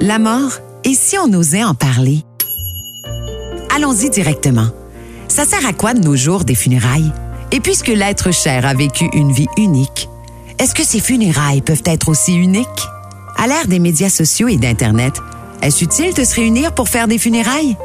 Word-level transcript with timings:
La 0.00 0.18
mort, 0.18 0.58
et 0.82 0.94
si 0.94 1.16
on 1.16 1.32
osait 1.32 1.62
en 1.62 1.74
parler? 1.74 2.24
Allons-y 3.72 4.10
directement. 4.10 4.66
Ça 5.28 5.44
sert 5.44 5.64
à 5.64 5.72
quoi 5.72 5.94
de 5.94 6.00
nos 6.00 6.16
jours 6.16 6.44
des 6.44 6.56
funérailles? 6.56 7.12
Et 7.52 7.60
puisque 7.60 7.86
l'être 7.86 8.32
cher 8.32 8.66
a 8.66 8.74
vécu 8.74 9.08
une 9.12 9.30
vie 9.30 9.46
unique, 9.56 10.08
est-ce 10.58 10.74
que 10.74 10.84
ces 10.84 10.98
funérailles 10.98 11.62
peuvent 11.62 11.84
être 11.86 12.08
aussi 12.08 12.34
uniques? 12.34 12.66
À 13.36 13.46
l'ère 13.46 13.68
des 13.68 13.78
médias 13.78 14.10
sociaux 14.10 14.48
et 14.48 14.56
d'Internet, 14.56 15.14
est-ce 15.62 15.84
utile 15.84 16.14
de 16.14 16.24
se 16.24 16.34
réunir 16.34 16.74
pour 16.74 16.88
faire 16.88 17.06
des 17.06 17.18
funérailles? 17.18 17.76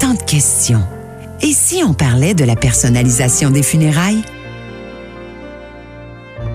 Tant 0.00 0.14
de 0.14 0.22
questions. 0.22 0.82
Et 1.40 1.52
si 1.52 1.82
on 1.86 1.94
parlait 1.94 2.34
de 2.34 2.44
la 2.44 2.56
personnalisation 2.56 3.50
des 3.50 3.62
funérailles? 3.62 4.24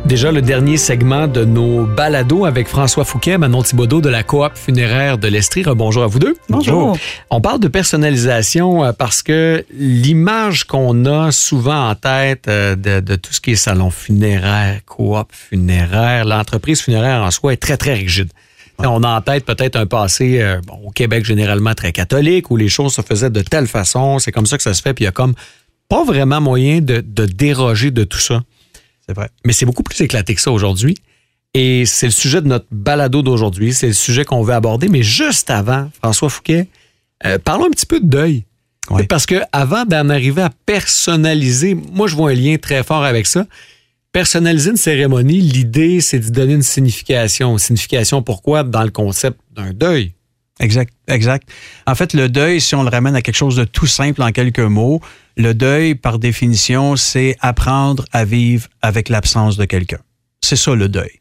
Déjà 0.06 0.32
le 0.32 0.44
dernier 0.44 0.78
segment 0.78 1.28
de 1.28 1.46
nos 1.46 1.88
balados 1.88 2.46
avec 2.46 2.68
François 2.68 3.06
Fouquet, 3.06 3.40
Manon 3.40 3.64
Thibodeau 3.64 4.02
de 4.02 4.10
la 4.10 4.22
coop 4.22 4.52
funéraire 4.54 5.18
de 5.18 5.28
l'Estrie. 5.28 5.64
Bonjour 5.64 6.04
à 6.04 6.08
vous 6.08 6.20
deux. 6.20 6.36
Bonjour. 6.48 6.96
On 7.32 7.42
parle 7.42 7.60
de 7.60 7.68
personnalisation 7.68 8.86
euh, 8.86 8.92
parce 8.92 9.24
que 9.24 9.66
l'image 9.74 10.66
qu'on 10.66 11.06
a 11.06 11.32
souvent 11.32 11.90
en 11.90 11.96
tête 11.96 12.48
euh, 12.48 12.76
de, 12.76 13.16
tout 13.16 13.34
ce 13.34 13.42
qui 13.42 13.54
est 13.54 13.56
salon 13.56 13.90
funéraire, 13.90 14.82
coop 14.86 15.28
funéraire, 15.32 16.24
l'entreprise 16.26 16.82
funéraire 16.82 17.24
en 17.24 17.32
soi 17.32 17.54
est 17.54 17.58
très, 17.58 17.78
très 17.78 17.96
rigide. 17.96 18.30
On 18.78 19.04
a 19.04 19.10
en 19.10 19.22
tête 19.22 19.44
peut-être 19.44 19.76
un 19.76 19.88
passé 19.88 20.40
euh, 20.40 20.62
au 20.84 20.92
Québec 20.92 21.26
généralement 21.26 21.74
très 21.74 21.94
catholique 21.94 22.52
où 22.52 22.58
les 22.58 22.70
choses 22.70 22.94
se 22.94 23.02
faisaient 23.02 23.32
de 23.32 23.42
telle 23.42 23.68
façon, 23.68 24.20
c'est 24.20 24.32
comme 24.32 24.46
ça 24.46 24.58
que 24.58 24.64
ça 24.64 24.76
se 24.76 24.84
fait, 24.84 24.94
puis 24.94 25.06
il 25.06 25.08
y 25.08 25.10
a 25.10 25.14
comme 25.14 25.34
pas 25.90 26.04
vraiment 26.04 26.42
moyen 26.42 26.80
de 26.80 27.02
déroger 27.26 27.90
de 27.90 28.04
tout 28.04 28.20
ça. 28.20 28.44
C'est 29.08 29.16
vrai. 29.16 29.30
Mais 29.46 29.54
c'est 29.54 29.66
beaucoup 29.66 29.84
plus 29.84 30.00
éclaté 30.02 30.36
que 30.36 30.42
ça 30.42 30.52
aujourd'hui. 30.52 30.96
Et 31.54 31.86
c'est 31.86 32.08
le 32.08 32.12
sujet 32.12 32.42
de 32.42 32.48
notre 32.48 32.66
balado 32.72 33.22
d'aujourd'hui. 33.22 33.74
C'est 33.74 33.88
le 33.88 33.94
sujet 33.94 34.26
qu'on 34.26 34.44
veut 34.44 34.54
aborder. 34.54 34.90
Mais 34.90 35.04
juste 35.04 35.50
avant, 35.50 35.90
François 36.02 36.30
Fouquet, 36.30 36.68
euh, 37.26 37.38
parlons 37.38 37.66
un 37.66 37.70
petit 37.70 37.86
peu 37.86 38.00
de 38.00 38.08
deuil. 38.08 38.44
Parce 39.10 39.26
que 39.26 39.42
avant 39.52 39.86
d'en 39.86 40.10
arriver 40.10 40.42
à 40.42 40.52
personnaliser, 40.66 41.74
moi, 41.74 42.08
je 42.08 42.16
vois 42.16 42.32
un 42.32 42.34
lien 42.34 42.58
très 42.58 42.84
fort 42.84 43.04
avec 43.04 43.26
ça. 43.26 43.48
Personnaliser 44.12 44.72
une 44.72 44.78
cérémonie, 44.78 45.42
l'idée, 45.42 46.02
c'est 46.02 46.20
de 46.20 46.30
donner 46.30 46.54
une 46.54 46.62
signification. 46.62 47.58
Signification, 47.58 48.22
pourquoi? 48.22 48.64
Dans 48.64 48.84
le 48.84 48.92
concept 48.92 49.40
d'un 49.52 49.74
deuil. 49.74 50.14
Exact, 50.60 50.94
exact. 51.08 51.50
En 51.86 51.96
fait, 51.96 52.14
le 52.14 52.30
deuil, 52.30 52.62
si 52.62 52.76
on 52.76 52.84
le 52.84 52.90
ramène 52.90 53.16
à 53.16 53.22
quelque 53.22 53.36
chose 53.36 53.58
de 53.58 53.66
tout 53.66 53.88
simple 53.88 54.22
en 54.22 54.32
quelques 54.32 54.60
mots, 54.60 55.02
le 55.36 55.54
deuil, 55.54 55.96
par 55.96 56.18
définition, 56.18 56.96
c'est 56.96 57.36
apprendre 57.42 58.06
à 58.14 58.24
vivre 58.24 58.68
avec 58.82 59.10
l'absence 59.10 59.58
de 59.58 59.66
quelqu'un. 59.66 60.00
C'est 60.42 60.56
ça 60.56 60.74
le 60.74 60.88
deuil. 60.88 61.20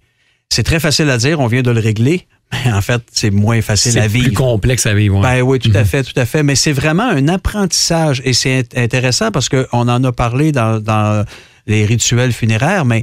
C'est 0.50 0.62
très 0.62 0.78
facile 0.78 1.10
à 1.10 1.18
dire, 1.18 1.40
on 1.40 1.48
vient 1.48 1.62
de 1.62 1.70
le 1.72 1.80
régler, 1.80 2.28
mais 2.52 2.72
en 2.72 2.80
fait, 2.80 3.02
c'est 3.12 3.30
moins 3.30 3.60
facile 3.60 3.98
à 3.98 4.06
vivre. 4.06 4.24
C'est 4.24 4.30
plus 4.30 4.36
complexe 4.36 4.86
à 4.86 4.94
vivre. 4.94 5.20
Ben 5.20 5.40
oui, 5.40 5.58
tout 5.58 5.72
à 5.74 5.80
mhm. 5.80 5.84
fait, 5.84 6.02
tout 6.04 6.18
à 6.18 6.26
fait. 6.26 6.44
Mais 6.44 6.54
c'est 6.54 6.72
vraiment 6.72 7.08
un 7.08 7.26
apprentissage 7.26 8.22
et 8.24 8.34
c'est 8.34 8.78
intéressant 8.78 9.32
parce 9.32 9.48
qu'on 9.48 9.66
en 9.72 10.04
a 10.04 10.12
parlé 10.12 10.52
dans, 10.52 11.24
les 11.66 11.86
rituels 11.86 12.32
funéraires, 12.32 12.84
mais 12.84 13.02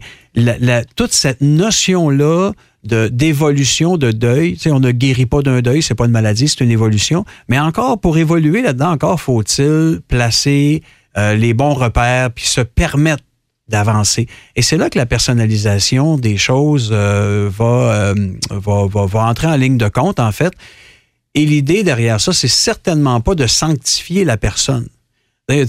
toute 0.96 1.12
cette 1.12 1.42
notion-là 1.42 2.52
d'évolution 2.84 3.98
de 3.98 4.12
deuil. 4.12 4.54
Tu 4.54 4.60
sais, 4.60 4.72
on 4.72 4.80
ne 4.80 4.92
guérit 4.92 5.26
pas 5.26 5.42
d'un 5.42 5.62
deuil, 5.62 5.82
c'est 5.82 5.96
pas 5.96 6.06
une 6.06 6.12
maladie, 6.12 6.48
c'est 6.48 6.64
une 6.64 6.72
évolution. 6.72 7.26
Mais 7.48 7.60
encore, 7.60 8.00
pour 8.00 8.18
évoluer 8.18 8.62
là-dedans, 8.62 8.92
encore 8.92 9.22
faut-il 9.22 10.02
placer 10.08 10.82
euh, 11.18 11.36
les 11.36 11.54
bons 11.54 11.74
repères 11.74 12.32
puis 12.32 12.46
se 12.48 12.62
permettre 12.62 13.24
d'avancer. 13.68 14.28
Et 14.56 14.62
c'est 14.62 14.78
là 14.78 14.90
que 14.90 14.98
la 14.98 15.06
personnalisation 15.06 16.18
des 16.18 16.38
choses 16.38 16.90
euh, 16.92 17.50
va, 17.52 17.66
euh, 17.66 18.16
va, 18.50 18.86
va, 18.88 19.06
va, 19.06 19.26
entrer 19.26 19.48
en 19.48 19.56
ligne 19.56 19.78
de 19.78 19.88
compte, 19.88 20.20
en 20.20 20.32
fait. 20.32 20.54
Et 21.36 21.46
l'idée 21.46 21.84
derrière 21.84 22.20
ça, 22.20 22.34
c'est 22.34 22.50
certainement 22.50 23.22
pas 23.22 23.36
de 23.36 23.48
sanctifier 23.48 24.26
la 24.26 24.38
personne. 24.38 24.88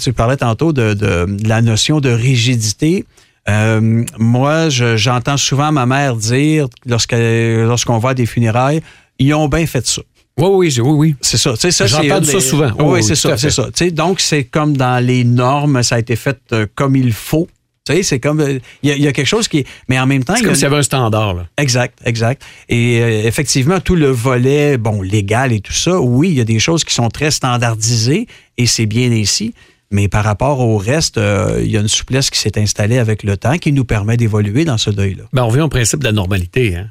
Tu 0.00 0.12
parlais 0.12 0.36
tantôt 0.36 0.72
de, 0.72 0.94
de, 0.94 1.26
de 1.26 1.48
la 1.48 1.60
notion 1.60 2.00
de 2.00 2.08
rigidité. 2.08 3.04
Euh, 3.48 4.04
moi, 4.18 4.68
j'entends 4.68 5.36
souvent 5.36 5.72
ma 5.72 5.86
mère 5.86 6.16
dire, 6.16 6.68
lorsqu'on 6.86 7.98
va 7.98 8.10
à 8.10 8.14
des 8.14 8.26
funérailles, 8.26 8.82
ils 9.18 9.34
ont 9.34 9.48
bien 9.48 9.66
fait 9.66 9.86
ça. 9.86 10.02
Oui, 10.38 10.48
oui, 10.50 10.80
oui, 10.80 10.92
oui. 10.92 11.16
C'est 11.20 11.36
ça. 11.36 11.54
ça 11.56 11.86
J'entends 11.86 12.24
ça 12.24 12.40
souvent. 12.40 12.70
oui, 12.78 13.02
c'est 13.02 13.14
ça, 13.14 13.36
c'est 13.36 13.50
ça. 13.50 13.68
donc, 13.90 14.20
c'est 14.20 14.44
comme 14.44 14.76
dans 14.76 15.04
les 15.04 15.24
normes, 15.24 15.82
ça 15.82 15.96
a 15.96 15.98
été 15.98 16.16
fait 16.16 16.38
euh, 16.52 16.66
comme 16.74 16.96
il 16.96 17.12
faut. 17.12 17.48
Tu 17.84 17.94
sais, 17.94 18.02
c'est 18.04 18.20
comme. 18.20 18.60
Il 18.82 18.96
y, 18.96 19.08
a 19.08 19.12
quelque 19.12 19.26
chose 19.26 19.48
qui. 19.48 19.64
Mais 19.88 19.98
en 19.98 20.06
même 20.06 20.22
temps. 20.22 20.36
C'est 20.36 20.44
comme 20.44 20.54
s'il 20.54 20.62
y 20.62 20.66
avait 20.66 20.76
un 20.76 20.82
standard, 20.82 21.34
là. 21.34 21.46
Exact, 21.58 21.98
exact. 22.04 22.42
Et 22.68 23.00
euh, 23.02 23.26
effectivement, 23.26 23.80
tout 23.80 23.96
le 23.96 24.08
volet, 24.08 24.78
bon, 24.78 25.02
légal 25.02 25.52
et 25.52 25.60
tout 25.60 25.72
ça, 25.72 26.00
oui, 26.00 26.28
il 26.28 26.34
y 26.34 26.40
a 26.40 26.44
des 26.44 26.60
choses 26.60 26.84
qui 26.84 26.94
sont 26.94 27.08
très 27.08 27.32
standardisées 27.32 28.28
et 28.56 28.66
c'est 28.66 28.86
bien 28.86 29.10
ici. 29.10 29.52
Mais 29.92 30.08
par 30.08 30.24
rapport 30.24 30.60
au 30.60 30.78
reste, 30.78 31.18
euh, 31.18 31.60
il 31.62 31.70
y 31.70 31.76
a 31.76 31.80
une 31.80 31.88
souplesse 31.88 32.30
qui 32.30 32.38
s'est 32.38 32.58
installée 32.58 32.98
avec 32.98 33.22
le 33.22 33.36
temps 33.36 33.58
qui 33.58 33.72
nous 33.72 33.84
permet 33.84 34.16
d'évoluer 34.16 34.64
dans 34.64 34.78
ce 34.78 34.90
deuil-là. 34.90 35.24
Ben, 35.32 35.44
on 35.44 35.48
revient 35.48 35.62
au 35.62 35.68
principe 35.68 36.00
de 36.00 36.04
la 36.04 36.12
normalité. 36.12 36.76
Hein? 36.76 36.88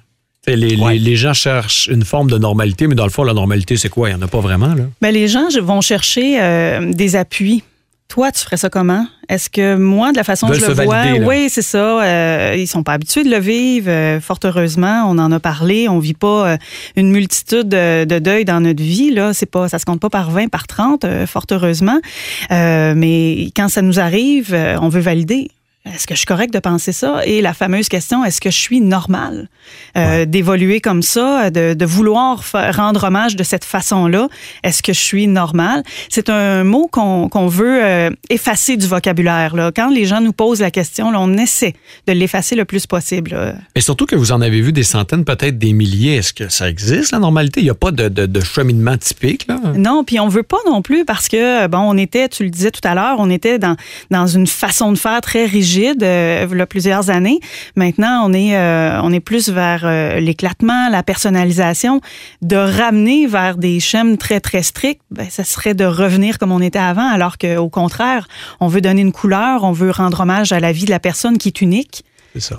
Les, 0.48 1.16
gens 1.16 1.34
cherchent 1.34 1.88
une 1.88 2.04
forme 2.04 2.30
de 2.30 2.38
normalité, 2.38 2.88
mais 2.88 2.96
dans 2.96 3.04
le 3.04 3.12
fond, 3.12 3.24
la 3.24 3.34
normalité, 3.34 3.78
c'est 3.78 3.90
quoi? 3.90 4.10
Il 4.10 4.16
n'y 4.16 4.24
en 4.24 4.26
a 4.26 4.28
pas 4.28 4.40
vraiment. 4.40 4.74
Là. 4.74 4.86
Ben, 5.02 5.12
les 5.12 5.28
gens 5.28 5.48
vont 5.62 5.82
chercher 5.82 6.42
euh, 6.42 6.92
des 6.94 7.16
appuis 7.16 7.64
toi, 8.12 8.30
tu 8.30 8.44
ferais 8.44 8.58
ça 8.58 8.70
comment? 8.70 9.08
Est-ce 9.30 9.50
que 9.50 9.78
moi, 9.78 10.12
de 10.12 10.18
la 10.18 10.26
façon 10.26 10.50
que 10.50 10.56
je 10.56 10.66
le 10.66 10.74
vois, 10.74 11.04
oui, 11.26 11.48
c'est 11.50 11.62
ça. 11.62 12.04
Euh, 12.04 12.56
ils 12.58 12.68
sont 12.68 12.84
pas 12.84 12.92
habitués 12.92 13.24
de 13.24 13.30
le 13.30 13.40
vivre. 13.40 13.90
Euh, 13.90 14.20
fort 14.20 14.40
heureusement, 14.44 15.06
on 15.08 15.18
en 15.18 15.32
a 15.32 15.40
parlé. 15.40 15.88
On 15.88 15.98
vit 15.98 16.14
pas 16.14 16.50
euh, 16.50 16.58
une 16.98 17.10
multitude 17.10 17.70
de, 17.70 18.04
de 18.04 18.20
deuils 18.20 18.44
dans 18.44 18.60
notre 18.60 18.84
vie. 18.84 19.12
Là, 19.12 19.34
c'est 19.34 19.46
pas, 19.46 19.70
ça 19.70 19.80
se 19.80 19.86
compte 19.86 20.02
pas 20.02 20.10
par 20.10 20.30
20, 20.30 20.50
par 20.50 20.68
30, 20.68 21.06
fort 21.26 21.46
heureusement. 21.52 22.02
mais 22.50 23.50
quand 23.56 23.70
ça 23.70 23.82
nous 23.82 24.02
arrive, 24.02 24.54
on 24.82 24.90
veut 24.90 25.00
valider. 25.00 25.48
Est-ce 25.84 26.06
que 26.06 26.14
je 26.14 26.20
suis 26.20 26.28
correct 26.28 26.54
de 26.54 26.60
penser 26.60 26.92
ça? 26.92 27.26
Et 27.26 27.42
la 27.42 27.56
fameuse 27.56 27.90
question, 27.90 28.24
est-ce 28.24 28.40
que 28.40 28.52
je 28.52 28.58
suis 28.58 28.82
normal 28.82 29.50
euh, 29.98 30.26
d'évoluer 30.26 30.80
comme 30.80 31.02
ça, 31.02 31.50
de, 31.50 31.74
de 31.74 31.86
vouloir 31.86 32.44
rendre 32.54 33.06
hommage 33.06 33.36
de 33.36 33.42
cette 33.42 33.66
façon-là? 33.66 34.30
Est-ce 34.64 34.84
que 34.84 34.94
je 34.94 35.00
suis 35.00 35.26
normal? 35.26 35.82
C'est 36.08 36.30
un 36.30 36.64
mot 36.64 36.88
qu'on 36.88 37.48
veut 37.48 37.84
euh, 37.84 38.12
effacer 38.30 38.78
du 38.78 38.86
vocabulaire. 38.86 39.56
Là. 39.56 39.72
Quand 39.76 39.90
les 39.90 40.06
gens 40.06 40.22
nous 40.22 40.34
posent 40.34 40.62
la 40.62 40.70
question, 40.70 41.10
là, 41.10 41.20
on 41.20 41.36
essaie 41.38 41.74
de 42.06 42.14
l'effacer 42.14 42.56
le 42.56 42.66
plus 42.66 42.86
possible. 42.86 43.56
Et 43.74 43.82
surtout 43.82 44.06
que 44.06 44.16
vous 44.16 44.32
en 44.32 44.42
avez 44.42 44.62
vu 44.62 44.74
des 44.74 44.84
centaines, 44.84 45.26
peut-être 45.26 45.58
des 45.58 45.74
milliers. 45.74 46.18
Est-ce 46.18 46.34
que 46.34 46.48
ça 46.48 46.70
existe, 46.70 47.12
la 47.12 47.18
normalité? 47.18 47.60
Il 47.60 47.64
n'y 47.64 47.70
a 47.72 47.76
pas 47.76 47.90
de, 47.90 48.08
de, 48.08 48.28
de, 48.28 48.42
cheminement 48.42 48.98
typique? 48.98 49.48
Là? 49.48 49.60
Non, 49.76 50.04
puis 50.04 50.20
on 50.20 50.28
veut 50.28 50.44
pas 50.44 50.60
non 50.68 50.84
plus 50.84 51.06
parce 51.06 51.28
que, 51.28 51.66
bon, 51.66 51.80
on 51.80 51.98
était, 51.98 52.30
tu 52.30 52.44
le 52.44 52.52
disais 52.52 52.70
tout 52.70 52.88
à 52.88 52.94
l'heure, 52.94 53.16
on 53.18 53.32
était 53.32 53.58
dans, 53.58 53.76
dans 54.12 54.28
une 54.28 54.46
façon 54.46 54.92
de 54.92 54.98
faire 54.98 55.22
très 55.22 55.46
rigide 55.46 55.71
rigide 55.72 56.04
euh, 56.04 56.48
il 56.52 56.58
y 56.58 56.62
a 56.62 56.66
plusieurs 56.66 57.10
années. 57.10 57.40
Maintenant, 57.76 58.24
on 58.26 58.34
est, 58.34 58.58
euh, 58.58 59.02
on 59.02 59.12
est 59.12 59.20
plus 59.20 59.50
vers 59.50 59.82
euh, 59.86 60.20
l'éclatement, 60.20 60.90
la 60.90 61.04
personnalisation. 61.04 62.02
De 62.42 62.56
ramener 62.56 63.28
vers 63.28 63.58
des 63.58 63.80
schèmes 63.80 64.18
très, 64.18 64.40
très 64.40 64.64
stricts, 64.64 65.02
ben, 65.12 65.30
ça 65.30 65.44
serait 65.44 65.74
de 65.74 65.86
revenir 65.86 66.40
comme 66.40 66.52
on 66.52 66.62
était 66.62 66.80
avant, 66.80 67.10
alors 67.10 67.38
qu'au 67.38 67.70
contraire, 67.70 68.28
on 68.60 68.68
veut 68.68 68.82
donner 68.82 69.02
une 69.02 69.12
couleur, 69.12 69.64
on 69.64 69.72
veut 69.72 69.92
rendre 69.92 70.22
hommage 70.22 70.52
à 70.52 70.60
la 70.60 70.72
vie 70.72 70.86
de 70.86 70.90
la 70.90 71.00
personne 71.00 71.38
qui 71.38 71.50
est 71.50 71.62
unique. 71.62 72.04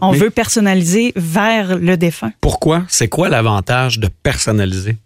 On 0.02 0.12
veut 0.12 0.28
personnaliser 0.28 1.14
vers 1.16 1.78
le 1.78 1.96
défunt. 1.96 2.32
Pourquoi? 2.42 2.84
C'est 2.88 3.08
quoi 3.08 3.30
l'avantage 3.30 3.98
de 3.98 4.08
personnaliser? 4.22 4.96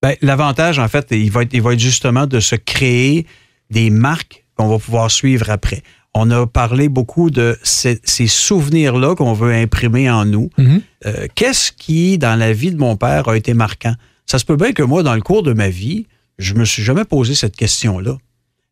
Ben, 0.00 0.16
l'avantage, 0.22 0.78
en 0.78 0.88
fait, 0.88 1.08
il 1.10 1.30
va, 1.30 1.42
être, 1.42 1.52
il 1.52 1.60
va 1.60 1.74
être 1.74 1.78
justement 1.78 2.26
de 2.26 2.40
se 2.40 2.56
créer 2.56 3.26
des 3.70 3.90
marques 3.90 4.44
qu'on 4.56 4.68
va 4.68 4.78
pouvoir 4.78 5.10
suivre 5.10 5.50
après 5.50 5.82
on 6.14 6.30
a 6.30 6.46
parlé 6.46 6.88
beaucoup 6.88 7.30
de 7.30 7.58
ces, 7.62 8.00
souvenirs-là 8.26 9.14
qu'on 9.14 9.32
veut 9.32 9.52
imprimer 9.52 10.10
en 10.10 10.24
nous. 10.24 10.50
Mhm. 10.58 10.82
Euh, 11.06 11.26
qu'est-ce 11.34 11.72
qui, 11.72 12.18
dans 12.18 12.38
la 12.38 12.52
vie 12.52 12.70
de 12.70 12.76
mon 12.76 12.96
père, 12.96 13.28
a 13.28 13.36
été 13.36 13.54
marquant? 13.54 13.94
Ça 14.26 14.38
se 14.38 14.44
peut 14.44 14.56
bien 14.56 14.72
que 14.72 14.82
moi, 14.82 15.02
dans 15.02 15.14
le 15.14 15.22
cours 15.22 15.42
de 15.42 15.52
ma 15.52 15.68
vie, 15.68 16.06
je 16.38 16.54
me 16.54 16.64
suis 16.64 16.82
jamais 16.82 17.04
posé 17.04 17.34
cette 17.34 17.56
question-là. 17.56 18.18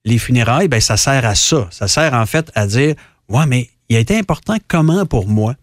Les 0.04 0.18
funérailles, 0.18 0.68
ben, 0.68 0.80
ça 0.80 0.96
sert 0.96 1.24
à 1.24 1.34
ça. 1.34 1.68
Ça 1.70 1.88
sert 1.88 2.14
en 2.14 2.26
fait 2.26 2.50
à 2.54 2.66
dire, 2.66 2.94
ouais, 3.28 3.46
mais 3.46 3.68
il 3.88 3.96
a 3.96 3.98
été 3.98 4.16
important 4.18 4.56
comment 4.68 5.06
pour 5.06 5.26
moi? 5.26 5.54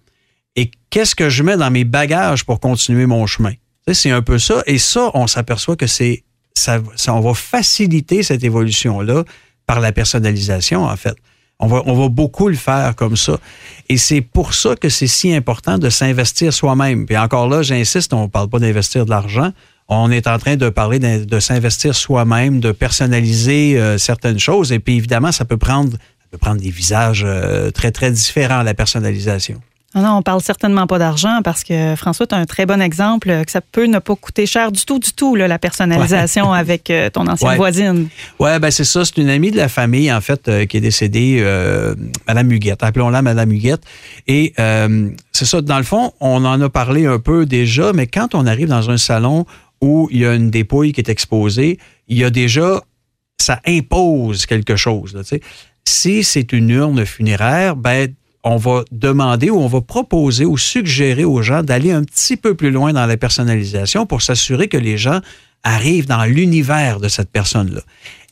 Et 0.56 0.72
qu'est-ce 0.90 1.16
que 1.16 1.30
je 1.30 1.44
mets 1.44 1.58
dans 1.58 1.72
mes 1.72 1.84
bagages 1.84 2.44
pour 2.44 2.60
continuer 2.60 3.06
mon 3.06 3.26
chemin? 3.28 3.54
C'est 3.92 4.12
un 4.12 4.22
peu 4.22 4.38
ça. 4.38 4.64
Et 4.66 4.80
ça, 4.80 5.12
on 5.14 5.28
s'aperçoit 5.28 5.76
que 5.76 5.88
c'est 5.88 6.24
ça, 6.56 6.82
ça, 6.96 7.14
on 7.14 7.22
va 7.22 7.34
faciliter 7.36 8.24
cette 8.24 8.44
évolution-là 8.44 9.24
par 9.66 9.80
la 9.80 9.92
personnalisation, 9.92 10.84
en 10.84 10.98
fait. 10.98 11.16
On 11.60 11.68
va, 11.68 11.82
on 11.86 11.96
va 11.96 12.08
beaucoup 12.10 12.50
le 12.50 12.56
faire 12.56 12.96
comme 12.96 13.18
ça. 13.18 13.40
Et 13.90 13.98
c'est 13.98 14.22
pour 14.22 14.54
ça 14.54 14.76
que 14.76 14.90
c'est 14.90 15.08
si 15.08 15.34
important 15.34 15.78
de 15.78 15.90
s'investir 15.90 16.54
soi-même. 16.54 17.06
Puis 17.06 17.18
encore 17.18 17.50
là, 17.50 17.64
j'insiste, 17.64 18.14
on 18.14 18.24
ne 18.24 18.28
parle 18.28 18.50
pas 18.50 18.60
d'investir 18.60 19.06
de 19.06 19.10
l'argent. 19.10 19.52
On 19.88 20.12
est 20.12 20.28
en 20.28 20.38
train 20.38 20.56
de 20.56 20.70
parler 20.70 21.00
de, 21.00 21.40
s'investir 21.40 21.96
soi-même, 21.96 22.60
de 22.60 22.72
personnaliser 22.72 23.80
euh, 23.80 23.98
certaines 23.98 24.40
choses. 24.40 24.72
Et 24.72 24.80
puis 24.80 24.98
évidemment, 24.98 25.32
ça 25.32 25.46
peut 25.46 25.58
prendre, 25.58 25.94
ça 25.94 26.28
peut 26.32 26.38
prendre 26.38 26.62
des 26.62 26.70
visages 26.70 27.24
euh, 27.26 27.72
très, 27.72 27.92
très 27.92 28.12
différents, 28.12 28.62
la 28.64 28.74
personnalisation. 28.74 29.62
Non, 29.96 30.02
non, 30.02 30.18
on 30.18 30.22
parle 30.22 30.42
certainement 30.42 30.86
pas 30.86 31.00
d'argent 31.00 31.40
parce 31.44 31.64
que 31.64 31.96
François, 31.96 32.28
tu 32.28 32.36
as 32.36 32.38
un 32.38 32.46
très 32.46 32.66
bon 32.66 32.82
exemple 32.82 33.46
que 33.46 33.52
ça 33.52 33.62
peut 33.62 33.86
ne 33.86 34.00
pas 34.00 34.16
coûter 34.18 34.46
cher 34.46 34.72
du 34.72 34.86
tout, 34.86 35.00
du 35.00 35.14
tout, 35.14 35.36
la 35.36 35.60
personnalisation 35.60 36.52
avec 36.52 36.90
euh, 36.90 37.10
ton 37.10 37.26
ancienne 37.26 37.56
voisine. 37.56 38.10
Oui, 38.40 38.60
ben 38.60 38.70
c'est 38.70 38.84
ça. 38.84 39.06
C'est 39.06 39.18
une 39.18 39.30
amie 39.30 39.50
de 39.50 39.56
la 39.56 39.70
famille, 39.70 40.12
en 40.12 40.20
fait, 40.20 40.50
euh, 40.50 40.66
qui 40.66 40.78
est 40.78 40.82
décédée, 40.82 41.38
euh, 41.40 41.96
Madame 42.28 42.52
Huguette. 42.52 42.84
Appelons-la 42.84 43.22
Madame 43.22 43.52
Huguette. 43.52 43.84
Et 44.28 44.54
c'est 45.32 45.46
ça, 45.46 45.62
dans 45.62 45.78
le 45.78 45.84
fond, 45.84 46.12
on 46.20 46.44
en 46.44 46.60
a 46.60 46.70
parlé 46.70 47.06
un 47.06 47.20
peu 47.20 47.46
déjà, 47.46 47.94
mais 47.94 48.08
quand 48.08 48.36
on 48.36 48.46
arrive 48.46 48.68
dans 48.68 48.90
un 48.90 48.98
salon 48.98 49.46
où 49.80 50.10
il 50.12 50.20
y 50.20 50.26
a 50.26 50.34
une 50.34 50.50
dépouille 50.50 50.92
qui 50.92 51.00
est 51.00 51.10
exposée, 51.10 51.80
il 52.08 52.18
y 52.18 52.24
a 52.24 52.30
déjà, 52.30 52.82
ça 53.40 53.62
impose 53.66 54.46
quelque 54.46 54.76
chose. 54.76 55.14
Là, 55.14 55.22
si 55.88 56.24
c'est 56.24 56.52
une 56.52 56.70
urne 56.72 57.06
funéraire, 57.06 57.76
ben 57.76 58.14
on 58.44 58.58
va 58.58 58.84
demander 58.92 59.50
ou 59.50 59.60
on 59.60 59.68
va 59.68 59.82
proposer 59.82 60.46
ou 60.46 60.58
suggérer 60.58 61.26
aux 61.26 61.42
gens 61.42 61.64
d'aller 61.64 61.92
un 61.92 62.04
petit 62.04 62.38
peu 62.38 62.56
plus 62.56 62.72
loin 62.72 62.94
dans 62.94 63.06
la 63.06 63.18
personnalisation 63.18 64.06
pour 64.06 64.22
s'assurer 64.22 64.68
que 64.68 64.78
les 64.78 64.98
gens 64.98 65.22
arrivent 65.64 66.08
dans 66.08 66.24
l'univers 66.24 67.00
de 67.00 67.08
cette 67.08 67.30
personne-là. 67.30 67.82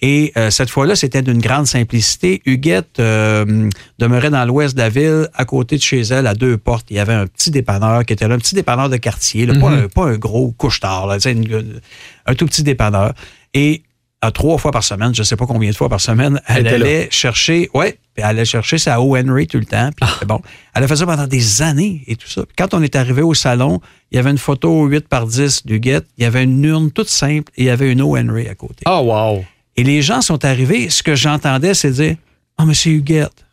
Et 0.01 0.31
euh, 0.37 0.51
cette 0.51 0.69
fois-là, 0.69 0.95
c'était 0.95 1.21
d'une 1.21 1.39
grande 1.39 1.67
simplicité. 1.67 2.41
Huguette 2.45 2.99
euh, 2.99 3.69
demeurait 3.97 4.29
dans 4.29 4.45
l'ouest 4.45 4.75
de 4.75 4.81
la 4.81 4.89
ville, 4.89 5.27
à 5.33 5.45
côté 5.45 5.77
de 5.77 5.81
chez 5.81 6.01
elle, 6.01 6.27
à 6.27 6.33
deux 6.33 6.57
portes. 6.57 6.85
Il 6.89 6.97
y 6.97 6.99
avait 6.99 7.13
un 7.13 7.27
petit 7.27 7.51
dépanneur 7.51 8.05
qui 8.05 8.13
était 8.13 8.27
là, 8.27 8.35
un 8.35 8.39
petit 8.39 8.55
dépanneur 8.55 8.89
de 8.89 8.97
quartier, 8.97 9.47
pas, 9.47 9.53
mhm. 9.53 9.65
un, 9.65 9.87
pas, 9.87 10.05
un, 10.05 10.17
gros 10.17 10.51
couche-tard, 10.51 11.09
un 11.11 12.35
tout 12.35 12.45
petit 12.45 12.63
dépanneur. 12.63 13.13
Et 13.53 13.83
trois 14.31 14.57
fois 14.57 14.71
par 14.71 14.83
semaine, 14.83 15.13
je 15.13 15.21
ne 15.21 15.25
sais 15.25 15.35
pas 15.35 15.45
combien 15.45 15.69
de 15.69 15.75
fois 15.75 15.89
par 15.89 16.01
semaine, 16.01 16.41
elle, 16.47 16.67
allait 16.67 17.07
chercher, 17.11 17.69
ouais, 17.73 17.99
elle 18.15 18.23
allait 18.23 18.45
chercher 18.45 18.77
sa 18.77 19.01
O. 19.01 19.15
Henry 19.15 19.47
tout 19.47 19.59
le 19.59 19.65
temps. 19.65 19.89
Puis, 19.95 20.09
ah. 20.21 20.25
bon, 20.25 20.41
elle 20.73 20.83
a 20.83 20.87
fait 20.87 20.95
ça 20.95 21.05
pendant 21.05 21.27
des 21.27 21.61
années 21.61 22.03
et 22.07 22.15
tout 22.15 22.27
ça. 22.27 22.43
quand 22.57 22.73
on 22.73 22.81
est 22.81 22.95
arrivé 22.95 23.21
au 23.21 23.33
salon, 23.33 23.81
il 24.11 24.15
y 24.15 24.19
avait 24.19 24.31
une 24.31 24.37
photo 24.37 24.85
8 24.85 25.07
par 25.07 25.27
10 25.27 25.65
du 25.65 25.79
il 25.83 26.01
y 26.17 26.25
avait 26.25 26.43
une 26.43 26.63
urne 26.63 26.91
toute 26.91 27.09
simple 27.09 27.51
et 27.57 27.63
il 27.63 27.65
y 27.65 27.69
avait 27.69 27.91
une 27.91 28.01
O. 28.01 28.17
Henry 28.17 28.47
à 28.47 28.55
côté. 28.55 28.83
Oh, 28.87 29.01
wow! 29.03 29.45
Et 29.77 29.83
les 29.83 30.01
gens 30.01 30.21
sont 30.21 30.43
arrivés, 30.45 30.89
ce 30.89 31.03
que 31.03 31.15
j'entendais, 31.15 31.73
c'est 31.73 31.91
dire 31.91 32.15
Ah, 32.57 32.63
oh, 32.63 32.65
monsieur 32.65 32.93
Huguette. 32.93 33.45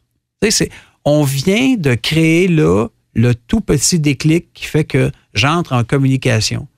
On 1.04 1.24
vient 1.24 1.74
de 1.76 1.94
créer 1.94 2.46
là 2.46 2.86
le 3.14 3.34
tout 3.34 3.60
petit 3.60 3.98
déclic 3.98 4.52
qui 4.54 4.64
fait 4.64 4.84
que 4.84 5.10
j'entre 5.34 5.72
en 5.72 5.84
communication. 5.84 6.68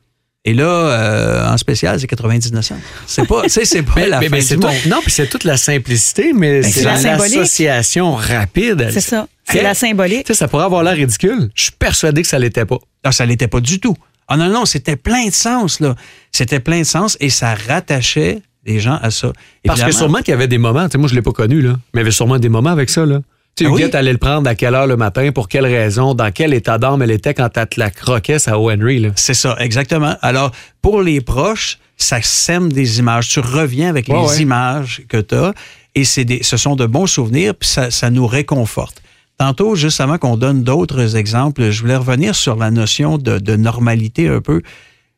Et 0.46 0.52
là, 0.52 0.64
euh, 0.64 1.48
en 1.48 1.56
spécial, 1.56 1.98
c'est 1.98 2.06
99 2.06 2.62
cents. 2.62 2.76
C'est 3.06 3.26
pas, 3.26 3.44
c'est 3.48 3.82
pas 3.82 4.06
la 4.06 4.20
mais, 4.20 4.28
fin 4.28 4.56
du 4.56 4.88
Non, 4.88 5.00
puis 5.00 5.10
c'est 5.10 5.26
toute 5.26 5.44
la 5.44 5.56
simplicité, 5.56 6.34
mais 6.34 6.60
ben, 6.60 6.70
c'est 6.70 6.84
l'association 6.84 8.14
rapide. 8.14 8.88
C'est 8.92 9.00
ça. 9.00 9.26
C'est 9.50 9.62
la 9.62 9.74
symbolique. 9.74 10.32
ça 10.34 10.48
pourrait 10.48 10.64
avoir 10.64 10.82
l'air 10.82 10.96
ridicule. 10.96 11.50
Je 11.54 11.64
suis 11.64 11.72
persuadé 11.72 12.22
que 12.22 12.28
ça 12.28 12.38
l'était 12.38 12.66
pas. 12.66 12.78
Non, 13.04 13.12
ça 13.12 13.24
l'était 13.24 13.48
pas 13.48 13.60
du 13.60 13.80
tout. 13.80 13.96
Ah 14.28 14.36
non, 14.36 14.48
non, 14.48 14.64
c'était 14.64 14.96
plein 14.96 15.26
de 15.26 15.34
sens, 15.34 15.80
là. 15.80 15.94
C'était 16.32 16.60
plein 16.60 16.80
de 16.80 16.86
sens 16.86 17.16
et 17.20 17.28
ça 17.28 17.54
rattachait 17.54 18.40
les 18.64 18.80
gens 18.80 18.98
à 19.02 19.10
ça. 19.10 19.32
Parce 19.64 19.82
que 19.82 19.92
sûrement 19.92 20.18
qu'il 20.18 20.30
y 20.30 20.34
avait 20.34 20.48
des 20.48 20.58
moments, 20.58 20.84
tu 20.86 20.92
sais, 20.92 20.98
moi 20.98 21.08
je 21.08 21.14
l'ai 21.14 21.22
pas 21.22 21.32
connu, 21.32 21.60
là, 21.60 21.76
mais 21.92 22.00
il 22.00 22.02
y 22.02 22.02
avait 22.02 22.10
sûrement 22.10 22.38
des 22.38 22.48
moments 22.48 22.70
avec 22.70 22.90
ça, 22.90 23.04
là. 23.04 23.20
Tu 23.56 23.64
sais, 23.64 23.70
ah 23.70 23.74
Huguette 23.74 23.94
allait 23.94 24.12
le 24.12 24.18
prendre 24.18 24.48
à 24.48 24.54
quelle 24.54 24.74
heure 24.74 24.86
le 24.86 24.96
matin, 24.96 25.30
pour 25.32 25.48
quelle 25.48 25.66
raison, 25.66 26.14
dans 26.14 26.32
quel 26.32 26.52
état 26.54 26.76
d'âme 26.78 27.02
elle 27.02 27.12
était 27.12 27.34
quand 27.34 27.50
elle 27.56 27.68
te 27.68 27.78
la 27.78 27.90
croquait, 27.90 28.38
O. 28.48 28.70
Henry. 28.70 29.10
C'est 29.14 29.34
ça, 29.34 29.56
exactement. 29.60 30.16
Alors, 30.22 30.50
pour 30.82 31.02
les 31.02 31.20
proches, 31.20 31.78
ça 31.96 32.20
sème 32.20 32.72
des 32.72 32.98
images. 32.98 33.28
Tu 33.28 33.40
reviens 33.40 33.88
avec 33.88 34.08
les 34.08 34.42
images 34.42 35.02
que 35.08 35.18
tu 35.18 35.34
as 35.36 35.54
et 35.94 36.24
des, 36.24 36.42
ce 36.42 36.56
sont 36.56 36.74
de 36.74 36.86
bons 36.86 37.06
souvenirs, 37.06 37.54
puis 37.54 37.68
ça, 37.68 37.90
ça 37.90 38.10
nous 38.10 38.26
réconforte. 38.26 39.00
Tantôt, 39.38 39.74
juste 39.74 40.00
avant 40.00 40.18
qu'on 40.18 40.36
donne 40.36 40.62
d'autres 40.62 41.16
exemples, 41.16 41.70
je 41.70 41.80
voulais 41.80 41.96
revenir 41.96 42.34
sur 42.34 42.56
la 42.56 42.70
notion 42.70 43.18
de, 43.18 43.38
de 43.38 43.56
normalité 43.56 44.28
un 44.28 44.40
peu. 44.40 44.62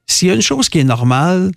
S'il 0.07 0.29
y 0.29 0.31
a 0.31 0.35
une 0.35 0.43
chose 0.43 0.69
qui 0.69 0.79
est 0.79 0.85
normale, 0.85 1.51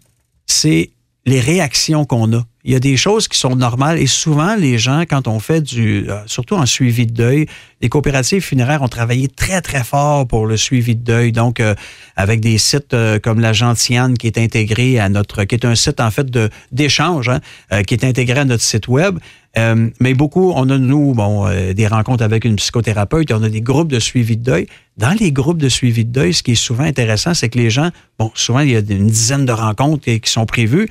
c'est 0.46 0.92
les 1.26 1.40
réactions 1.40 2.06
qu'on 2.06 2.34
a. 2.34 2.44
Il 2.66 2.74
y 2.74 2.76
a 2.76 2.80
des 2.80 2.98
choses 2.98 3.30
qui 3.30 3.40
sont 3.40 3.56
normales 3.56 3.98
et 4.00 4.08
souvent 4.08 4.56
les 4.56 4.78
gens, 4.78 5.04
quand 5.10 5.30
on 5.30 5.40
fait 5.40 5.62
du, 5.62 6.10
euh, 6.10 6.18
surtout 6.26 6.56
en 6.56 6.66
suivi 6.66 7.08
de 7.08 7.14
deuil, 7.14 7.46
les 7.82 7.88
coopératives 7.88 8.42
funéraires 8.42 8.82
ont 8.82 8.90
travaillé 8.90 9.30
très 9.30 9.62
très 9.62 9.82
fort 9.82 10.28
pour 10.28 10.46
le 10.46 10.58
suivi 10.58 10.98
de 10.98 11.02
deuil. 11.02 11.32
Donc 11.32 11.62
euh, 11.62 11.74
avec 12.18 12.42
des 12.42 12.58
sites 12.58 12.94
euh, 12.94 13.18
comme 13.18 13.40
la 13.40 13.54
Gentiane 13.54 14.18
qui 14.18 14.28
est 14.28 14.38
intégré 14.38 15.00
à 15.00 15.08
notre, 15.08 15.46
qui 15.46 15.56
est 15.56 15.64
un 15.64 15.76
site 15.76 16.02
en 16.02 16.12
fait 16.12 16.28
d'échange, 16.74 17.30
hein, 17.30 17.84
qui 17.84 17.94
est 17.94 18.04
intégré 18.04 18.42
à 18.42 18.46
notre 18.46 18.64
site 18.64 18.90
web. 18.90 19.20
mais 19.56 20.14
beaucoup, 20.14 20.52
on 20.54 20.70
a 20.70 20.78
nous, 20.78 21.14
bon, 21.14 21.48
des 21.74 21.88
rencontres 21.88 22.24
avec 22.24 22.44
une 22.44 22.58
psychothérapeute, 22.58 23.32
on 23.32 23.42
a 23.42 23.50
des 23.50 23.62
groupes 23.62 23.92
de 23.92 24.00
suivi 24.00 24.36
de 24.36 24.44
deuil. 24.44 24.68
Dans 24.98 25.16
les 25.18 25.32
groupes 25.32 25.58
de 25.58 25.70
suivi 25.70 26.04
de 26.04 26.12
deuil, 26.12 26.34
ce 26.34 26.44
qui 26.44 26.52
est 26.52 26.56
souvent 26.56 26.84
intéressant, 26.84 27.34
c'est 27.34 27.50
que 27.50 27.58
les 27.58 27.70
gens, 27.70 27.90
bon, 28.18 28.32
souvent 28.36 28.60
il 28.60 28.72
y 28.72 28.76
a 28.76 28.80
une 28.80 29.08
dizaine 29.08 29.46
de 29.46 29.54
rencontres 29.54 30.04
qui 30.04 30.30
sont 30.30 30.46
prévues. 30.46 30.90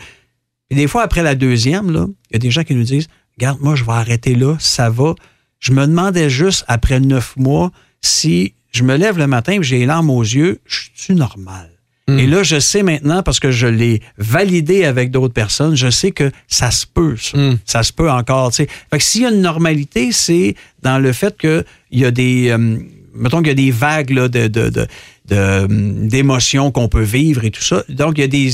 Et 0.70 0.75
des 0.75 0.87
fois, 0.87 1.03
après 1.03 1.23
la 1.23 1.35
deuxième, 1.35 1.91
là, 1.91 2.06
il 2.31 2.35
y 2.35 2.37
a 2.37 2.38
des 2.38 2.50
gens 2.50 2.65
qui 2.65 2.75
nous 2.75 2.85
disent 2.85 3.09
Regarde, 3.38 3.59
moi, 3.61 3.75
je 3.76 3.85
vais 3.85 3.93
arrêter 3.93 4.35
là, 4.35 4.56
ça 4.59 4.91
va. 4.91 5.15
Je 5.61 5.73
me 5.73 5.87
demandais 5.87 6.29
juste, 6.29 6.65
après 6.69 7.00
neuf 7.00 7.37
mois, 7.37 7.70
si 8.00 8.55
je 8.73 8.82
me 8.82 8.97
lève 8.97 9.19
le 9.19 9.26
matin 9.26 9.53
et 9.53 9.62
j'ai 9.62 9.79
les 9.79 9.87
larmes 9.87 10.11
aux 10.11 10.23
yeux, 10.23 10.61
je 10.67 10.88
suis 10.94 11.15
normal? 11.15 11.70
Hmm. 12.09 12.19
Et 12.19 12.26
là, 12.26 12.43
je 12.43 12.59
sais 12.59 12.82
maintenant, 12.82 13.23
parce 13.23 13.38
que 13.38 13.50
je 13.50 13.67
l'ai 13.67 14.00
validé 14.17 14.85
avec 14.85 15.11
d'autres 15.11 15.35
personnes, 15.35 15.76
je 15.76 15.91
sais 15.91 16.11
que 16.11 16.31
ça 16.49 16.70
se 16.70 16.87
peut, 16.87 17.17
ça. 17.17 17.38
Hmm. 17.38 17.59
Ça 17.65 17.82
se 17.82 17.93
peut 17.93 18.11
encore. 18.11 18.53
Fait 18.55 18.67
que 18.91 18.99
s'il 19.03 19.23
y 19.23 19.26
a 19.26 19.31
une 19.31 19.43
normalité, 19.43 20.11
c'est 20.12 20.55
dans 20.82 20.99
le 20.99 21.12
fait 21.12 21.37
qu'il 21.38 21.65
y 21.93 22.05
a 22.05 22.11
des. 22.11 22.49
Euh, 22.49 22.79
mettons 23.15 23.38
qu'il 23.38 23.49
y 23.49 23.50
a 23.50 23.55
des 23.55 23.70
vagues 23.70 24.11
là, 24.11 24.29
de, 24.29 24.49
de, 24.49 24.70
de, 25.26 25.67
d'émotions 26.09 26.70
qu'on 26.70 26.88
peut 26.88 27.03
vivre 27.03 27.44
et 27.44 27.50
tout 27.50 27.62
ça. 27.62 27.85
Donc, 27.88 28.19
il 28.19 28.23
y 28.23 28.25
a 28.25 28.29
des 28.29 28.50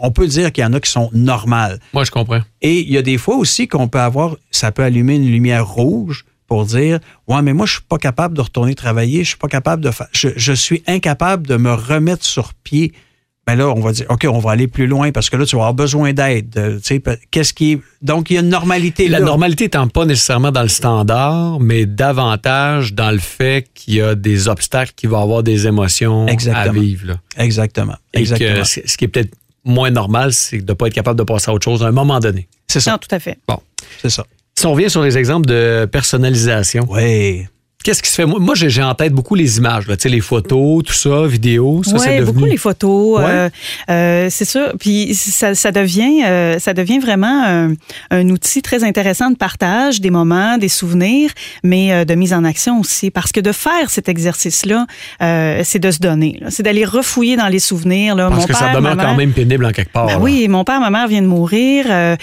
on 0.00 0.10
peut 0.10 0.26
dire 0.26 0.52
qu'il 0.52 0.62
y 0.62 0.66
en 0.66 0.72
a 0.72 0.80
qui 0.80 0.90
sont 0.90 1.10
normales. 1.12 1.80
Moi, 1.92 2.04
je 2.04 2.10
comprends. 2.10 2.40
Et 2.62 2.80
il 2.80 2.90
y 2.90 2.98
a 2.98 3.02
des 3.02 3.18
fois 3.18 3.36
aussi 3.36 3.68
qu'on 3.68 3.88
peut 3.88 4.00
avoir, 4.00 4.36
ça 4.50 4.72
peut 4.72 4.82
allumer 4.82 5.16
une 5.16 5.30
lumière 5.30 5.66
rouge 5.66 6.24
pour 6.48 6.64
dire 6.64 6.98
ouais 7.28 7.42
mais 7.42 7.52
moi 7.52 7.66
je 7.66 7.74
suis 7.74 7.82
pas 7.82 7.98
capable 7.98 8.34
de 8.34 8.40
retourner 8.40 8.74
travailler 8.74 9.22
je 9.22 9.28
suis 9.28 9.38
pas 9.38 9.48
capable 9.48 9.84
de 9.84 9.90
faire 9.90 10.08
je, 10.12 10.52
suis 10.54 10.82
incapable 10.86 11.46
de 11.46 11.56
me 11.56 11.72
remettre 11.72 12.24
sur 12.24 12.54
pied 12.54 12.92
ben 13.46 13.54
là 13.54 13.68
on 13.68 13.80
va 13.80 13.92
dire 13.92 14.06
ok 14.08 14.26
on 14.28 14.38
va 14.38 14.52
aller 14.52 14.66
plus 14.66 14.86
loin 14.86 15.12
parce 15.12 15.28
que 15.30 15.36
là 15.36 15.44
tu 15.44 15.56
vas 15.56 15.62
avoir 15.62 15.74
besoin 15.74 16.14
d'aide 16.14 16.54
euh, 16.56 16.80
qu'est-ce 17.30 17.52
qui 17.52 17.80
donc 18.00 18.30
il 18.30 18.34
y 18.34 18.36
a 18.38 18.40
une 18.40 18.48
normalité 18.48 19.08
la 19.08 19.20
normalité 19.20 19.64
étant 19.64 19.88
pas 19.88 20.06
nécessairement 20.06 20.50
dans 20.50 20.62
le 20.62 20.68
standard 20.68 21.60
mais 21.60 21.84
davantage 21.84 22.94
dans 22.94 23.10
le 23.10 23.18
fait 23.18 23.68
qu'il 23.74 23.94
y 23.94 24.00
a 24.00 24.14
des 24.14 24.48
obstacles 24.48 24.92
qui 24.96 25.06
vont 25.06 25.22
avoir 25.22 25.42
des 25.42 25.66
émotions 25.66 26.26
à 26.26 26.68
vivre 26.70 27.18
exactement. 27.36 27.96
Exactement. 28.14 28.64
ce 28.64 28.96
qui 28.96 29.04
est 29.04 29.08
peut-être 29.08 29.34
moins 29.64 29.90
normal, 29.90 30.32
c'est 30.32 30.58
de 30.58 30.72
ne 30.72 30.76
pas 30.76 30.86
être 30.86 30.94
capable 30.94 31.18
de 31.18 31.24
passer 31.24 31.50
à 31.50 31.54
autre 31.54 31.64
chose 31.64 31.82
à 31.82 31.86
un 31.86 31.92
moment 31.92 32.20
donné. 32.20 32.48
C'est 32.66 32.80
ça. 32.80 32.92
Non, 32.92 32.98
tout 32.98 33.14
à 33.14 33.18
fait. 33.18 33.38
Bon. 33.46 33.58
C'est 34.00 34.10
ça. 34.10 34.24
Si 34.58 34.66
on 34.66 34.72
revient 34.72 34.90
sur 34.90 35.02
les 35.02 35.16
exemples 35.16 35.46
de 35.46 35.88
personnalisation. 35.90 36.86
Oui. 36.88 37.46
Qu'est-ce 37.84 38.02
qui 38.02 38.10
se 38.10 38.16
fait? 38.16 38.26
Moi, 38.26 38.54
j'ai 38.56 38.82
en 38.82 38.94
tête 38.94 39.12
beaucoup 39.12 39.36
les 39.36 39.58
images, 39.58 39.86
là, 39.86 39.94
les 40.04 40.20
photos, 40.20 40.82
tout 40.82 40.92
ça, 40.92 41.26
vidéos. 41.28 41.84
Ça, 41.84 41.96
oui, 41.96 42.20
beaucoup 42.22 42.44
les 42.44 42.56
photos. 42.56 43.20
Euh, 43.20 43.48
euh, 43.88 44.26
c'est 44.30 44.44
ça. 44.44 44.72
Puis 44.80 45.14
ça, 45.14 45.54
ça 45.54 45.70
devient, 45.70 46.24
euh, 46.26 46.58
ça 46.58 46.74
devient 46.74 46.98
vraiment 46.98 47.44
un, 47.46 47.74
un, 48.10 48.28
outil 48.30 48.62
très 48.62 48.82
intéressant 48.82 49.30
de 49.30 49.36
partage 49.36 50.00
des 50.00 50.10
moments, 50.10 50.58
des 50.58 50.68
souvenirs, 50.68 51.30
mais 51.62 52.04
de 52.04 52.14
mise 52.16 52.32
en 52.32 52.42
action 52.42 52.80
aussi. 52.80 53.12
Parce 53.12 53.30
que 53.30 53.38
de 53.38 53.52
faire 53.52 53.90
cet 53.90 54.08
exercice-là, 54.08 54.86
c'est 55.62 55.78
de 55.78 55.90
se 55.92 56.00
donner. 56.00 56.40
C'est 56.48 56.64
d'aller 56.64 56.84
refouiller 56.84 57.36
dans 57.36 57.48
les 57.48 57.60
souvenirs. 57.60 58.16
Là. 58.16 58.28
Parce 58.28 58.46
que 58.46 58.54
ça 58.54 58.74
demeure 58.74 58.96
quand 58.96 59.14
même 59.14 59.32
pénible 59.32 59.64
en 59.64 59.70
quelque 59.70 59.92
part. 59.92 60.06
Ben 60.06 60.18
oui, 60.20 60.48
mon 60.48 60.64
père, 60.64 60.80
ma 60.80 60.90
mère 60.90 61.06
viennent 61.06 61.24
de 61.24 61.28
mourir. 61.28 61.86
Euh, 61.88 62.16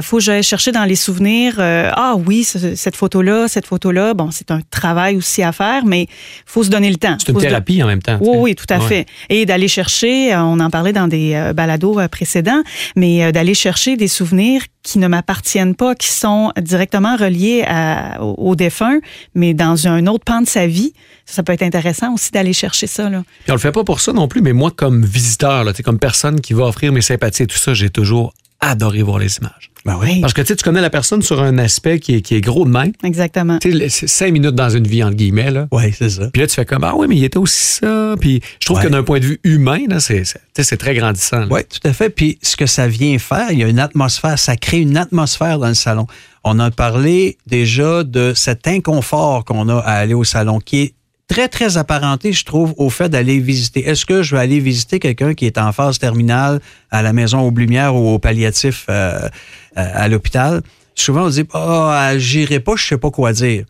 faut 0.00 0.16
que 0.16 0.22
j'aille 0.22 0.42
chercher 0.42 0.72
dans 0.72 0.84
les 0.84 0.96
souvenirs. 0.96 1.56
ah 1.58 2.14
oui, 2.16 2.44
cette 2.44 2.96
photo-là, 2.96 3.46
cette 3.46 3.66
photo-là. 3.66 4.14
Bon, 4.14 4.30
c'est 4.30 4.50
un 4.50 4.60
travail 4.70 5.01
aussi 5.10 5.42
à 5.42 5.52
faire, 5.52 5.84
mais 5.84 6.02
il 6.02 6.08
faut 6.46 6.62
se 6.62 6.70
donner 6.70 6.90
le 6.90 6.96
temps. 6.96 7.16
C'est 7.18 7.32
une 7.32 7.38
thérapie 7.38 7.82
en 7.82 7.86
même 7.86 8.02
temps. 8.02 8.18
Oui, 8.20 8.36
oui, 8.38 8.54
tout 8.54 8.66
à 8.68 8.80
fait. 8.80 9.06
Et 9.28 9.46
d'aller 9.46 9.68
chercher, 9.68 10.34
euh, 10.34 10.42
on 10.42 10.60
en 10.60 10.70
parlait 10.70 10.92
dans 10.92 11.08
des 11.08 11.34
euh, 11.34 11.52
balados 11.52 11.98
euh, 11.98 12.08
précédents, 12.08 12.62
mais 12.96 13.32
d'aller 13.32 13.54
chercher 13.54 13.96
des 13.96 14.08
souvenirs 14.08 14.62
qui 14.82 14.98
ne 14.98 15.06
m'appartiennent 15.06 15.74
pas, 15.74 15.94
qui 15.94 16.08
sont 16.08 16.52
directement 16.60 17.16
reliés 17.16 17.64
à, 17.66 18.22
au, 18.22 18.56
défunt, 18.56 18.98
mais 19.34 19.54
dans 19.54 19.86
un 19.86 20.06
autre 20.06 20.24
pan 20.24 20.40
de 20.40 20.48
sa 20.48 20.66
vie. 20.66 20.92
Ça, 21.24 21.44
peut 21.44 21.52
être 21.52 21.62
intéressant 21.62 22.14
aussi 22.14 22.32
d'aller 22.32 22.52
chercher 22.52 22.88
ça. 22.88 23.08
Là. 23.08 23.22
Puis 23.44 23.52
on 23.52 23.54
le 23.54 23.60
fait 23.60 23.70
pas 23.70 23.84
pour 23.84 24.00
ça 24.00 24.12
non 24.12 24.26
plus, 24.26 24.42
mais 24.42 24.52
moi, 24.52 24.72
comme 24.74 25.04
visiteur, 25.04 25.62
là, 25.62 25.72
comme 25.84 26.00
personne 26.00 26.40
qui 26.40 26.52
va 26.52 26.64
offrir 26.64 26.92
mes 26.92 27.00
sympathies 27.00 27.44
et 27.44 27.46
tout 27.46 27.56
ça, 27.56 27.74
j'ai 27.74 27.90
toujours 27.90 28.34
adoré 28.62 29.02
voir 29.02 29.18
les 29.18 29.36
images. 29.36 29.70
Ben 29.84 29.98
oui. 30.00 30.20
Parce 30.20 30.32
que 30.32 30.42
tu 30.42 30.54
connais 30.56 30.80
la 30.80 30.90
personne 30.90 31.22
sur 31.22 31.42
un 31.42 31.58
aspect 31.58 31.98
qui 31.98 32.14
est, 32.14 32.20
qui 32.20 32.36
est 32.36 32.40
gros 32.40 32.64
de 32.64 32.70
main. 32.70 32.90
Exactement. 33.02 33.58
Tu 33.58 33.90
sais, 33.90 34.06
cinq 34.06 34.32
minutes 34.32 34.54
dans 34.54 34.70
une 34.70 34.86
vie, 34.86 35.02
entre 35.02 35.16
guillemets. 35.16 35.50
Là. 35.50 35.66
Oui, 35.72 35.92
c'est 35.92 36.08
ça. 36.08 36.30
Puis 36.32 36.40
là, 36.40 36.46
tu 36.46 36.54
fais 36.54 36.64
comme 36.64 36.84
Ah 36.84 36.94
oui, 36.96 37.06
mais 37.08 37.16
il 37.16 37.24
était 37.24 37.38
aussi 37.38 37.80
ça. 37.80 38.14
Puis 38.20 38.40
je 38.60 38.66
trouve 38.66 38.80
que 38.80 38.88
d'un 38.88 39.02
point 39.02 39.18
de 39.18 39.24
vue 39.24 39.40
humain, 39.42 39.80
c'est 39.98 40.76
très 40.76 40.94
grandissant. 40.94 41.46
Oui, 41.50 41.62
tout 41.64 41.86
à 41.86 41.92
fait. 41.92 42.10
Puis 42.10 42.38
ce 42.42 42.56
que 42.56 42.66
ça 42.66 42.86
vient 42.86 43.18
faire, 43.18 43.50
il 43.50 43.58
y 43.58 43.64
a 43.64 43.68
une 43.68 43.80
atmosphère, 43.80 44.38
ça 44.38 44.56
crée 44.56 44.80
une 44.80 44.96
atmosphère 44.96 45.58
dans 45.58 45.68
le 45.68 45.74
salon. 45.74 46.06
On 46.44 46.58
a 46.60 46.70
parlé 46.70 47.38
déjà 47.46 48.04
de 48.04 48.32
cet 48.34 48.68
inconfort 48.68 49.44
qu'on 49.44 49.68
a 49.68 49.78
à 49.78 49.94
aller 49.94 50.14
au 50.14 50.24
salon, 50.24 50.58
qui 50.60 50.82
est 50.82 50.94
très, 51.32 51.48
très 51.48 51.78
apparenté, 51.78 52.34
je 52.34 52.44
trouve, 52.44 52.74
au 52.76 52.90
fait 52.90 53.08
d'aller 53.08 53.38
visiter. 53.38 53.88
Est-ce 53.88 54.04
que 54.04 54.22
je 54.22 54.36
vais 54.36 54.42
aller 54.42 54.60
visiter 54.60 54.98
quelqu'un 54.98 55.32
qui 55.32 55.46
est 55.46 55.56
en 55.56 55.72
phase 55.72 55.98
terminale 55.98 56.60
à 56.90 57.00
la 57.00 57.14
maison 57.14 57.40
aux 57.40 57.50
Lumières 57.50 57.96
ou 57.96 58.10
au 58.10 58.18
palliatif 58.18 58.84
euh, 58.90 59.28
à 59.74 60.08
l'hôpital? 60.08 60.60
Souvent, 60.94 61.24
on 61.24 61.30
dit, 61.30 61.44
ah, 61.54 62.12
oh, 62.12 62.18
j'irai 62.18 62.60
pas, 62.60 62.76
je 62.76 62.84
sais 62.84 62.98
pas 62.98 63.10
quoi 63.10 63.32
dire. 63.32 63.64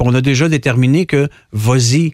on 0.00 0.14
a 0.14 0.20
déjà 0.20 0.50
déterminé 0.50 1.06
que 1.06 1.28
vas-y, 1.52 2.12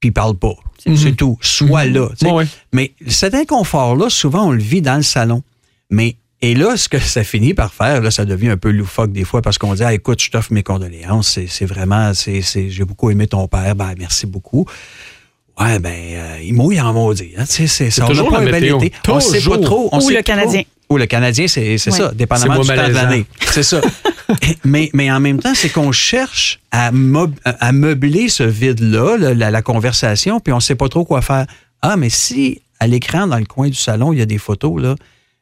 puis 0.00 0.12
parle 0.12 0.38
pas. 0.38 0.54
C'est 0.78 1.14
tout. 1.14 1.36
Sois 1.42 1.84
mhm. 1.84 2.08
là. 2.22 2.44
Mais 2.72 2.94
cet 3.06 3.34
inconfort-là, 3.34 4.08
souvent, 4.08 4.46
on 4.46 4.52
le 4.52 4.62
vit 4.62 4.80
dans 4.80 4.96
le 4.96 5.02
salon. 5.02 5.42
Mais 5.90 6.16
et 6.40 6.54
là, 6.54 6.76
ce 6.76 6.88
que 6.88 6.98
ça 6.98 7.24
finit 7.24 7.52
par 7.52 7.74
faire, 7.74 8.00
là, 8.00 8.10
ça 8.10 8.24
devient 8.24 8.50
un 8.50 8.56
peu 8.56 8.70
loufoque 8.70 9.10
des 9.10 9.24
fois 9.24 9.42
parce 9.42 9.58
qu'on 9.58 9.74
dit 9.74 9.82
ah, 9.82 9.92
écoute, 9.92 10.22
je 10.22 10.30
t'offre 10.30 10.52
mes 10.52 10.62
condoléances, 10.62 11.38
c'est 11.48 11.66
vraiment, 11.66 12.12
c'est, 12.14 12.42
j'ai 12.42 12.84
beaucoup 12.84 13.10
aimé 13.10 13.26
ton 13.26 13.48
père, 13.48 13.74
ben 13.74 13.94
merci 13.98 14.26
beaucoup. 14.26 14.66
Ouais, 15.60 15.80
ben, 15.80 15.90
euh, 15.90 16.38
il 16.40 16.54
mouille 16.54 16.80
en 16.80 16.92
maudit. 16.92 17.32
Hein, 17.36 17.42
c'est, 17.44 17.66
ça. 17.66 18.06
On 18.08 18.14
n'a 18.14 18.22
pas 18.22 18.38
un 18.38 18.44
bel 18.44 18.64
été. 18.64 18.92
On 19.08 19.18
sait 19.18 19.40
pas 19.40 19.58
trop. 19.58 19.90
Ou 19.92 20.10
le 20.10 20.22
Canadien. 20.22 20.62
Ou 20.88 20.96
le 20.96 21.06
Canadien, 21.06 21.48
c'est, 21.48 21.76
ça, 21.78 22.12
dépendamment 22.14 22.60
du 22.60 22.68
temps 22.68 22.88
de 22.88 22.94
l'année. 22.94 23.26
C'est 23.50 23.64
ça. 23.64 23.80
mais, 24.64 24.88
mais 24.94 25.10
en 25.10 25.18
même 25.18 25.40
temps, 25.40 25.54
c'est 25.54 25.68
qu'on 25.70 25.90
cherche 25.90 26.60
à, 26.70 26.92
à 27.44 27.72
meubler 27.72 28.28
ce 28.28 28.44
vide-là, 28.44 29.16
la, 29.18 29.50
la, 29.50 29.62
conversation, 29.62 30.38
puis 30.38 30.52
on 30.52 30.60
sait 30.60 30.76
pas 30.76 30.88
trop 30.88 31.04
quoi 31.04 31.20
faire. 31.20 31.46
Ah, 31.82 31.96
mais 31.96 32.08
si 32.08 32.62
à 32.78 32.86
l'écran, 32.86 33.26
dans 33.26 33.38
le 33.38 33.44
coin 33.44 33.68
du 33.68 33.74
salon, 33.74 34.12
il 34.12 34.20
y 34.20 34.22
a 34.22 34.26
des 34.26 34.38
photos, 34.38 34.80
là, 34.80 34.94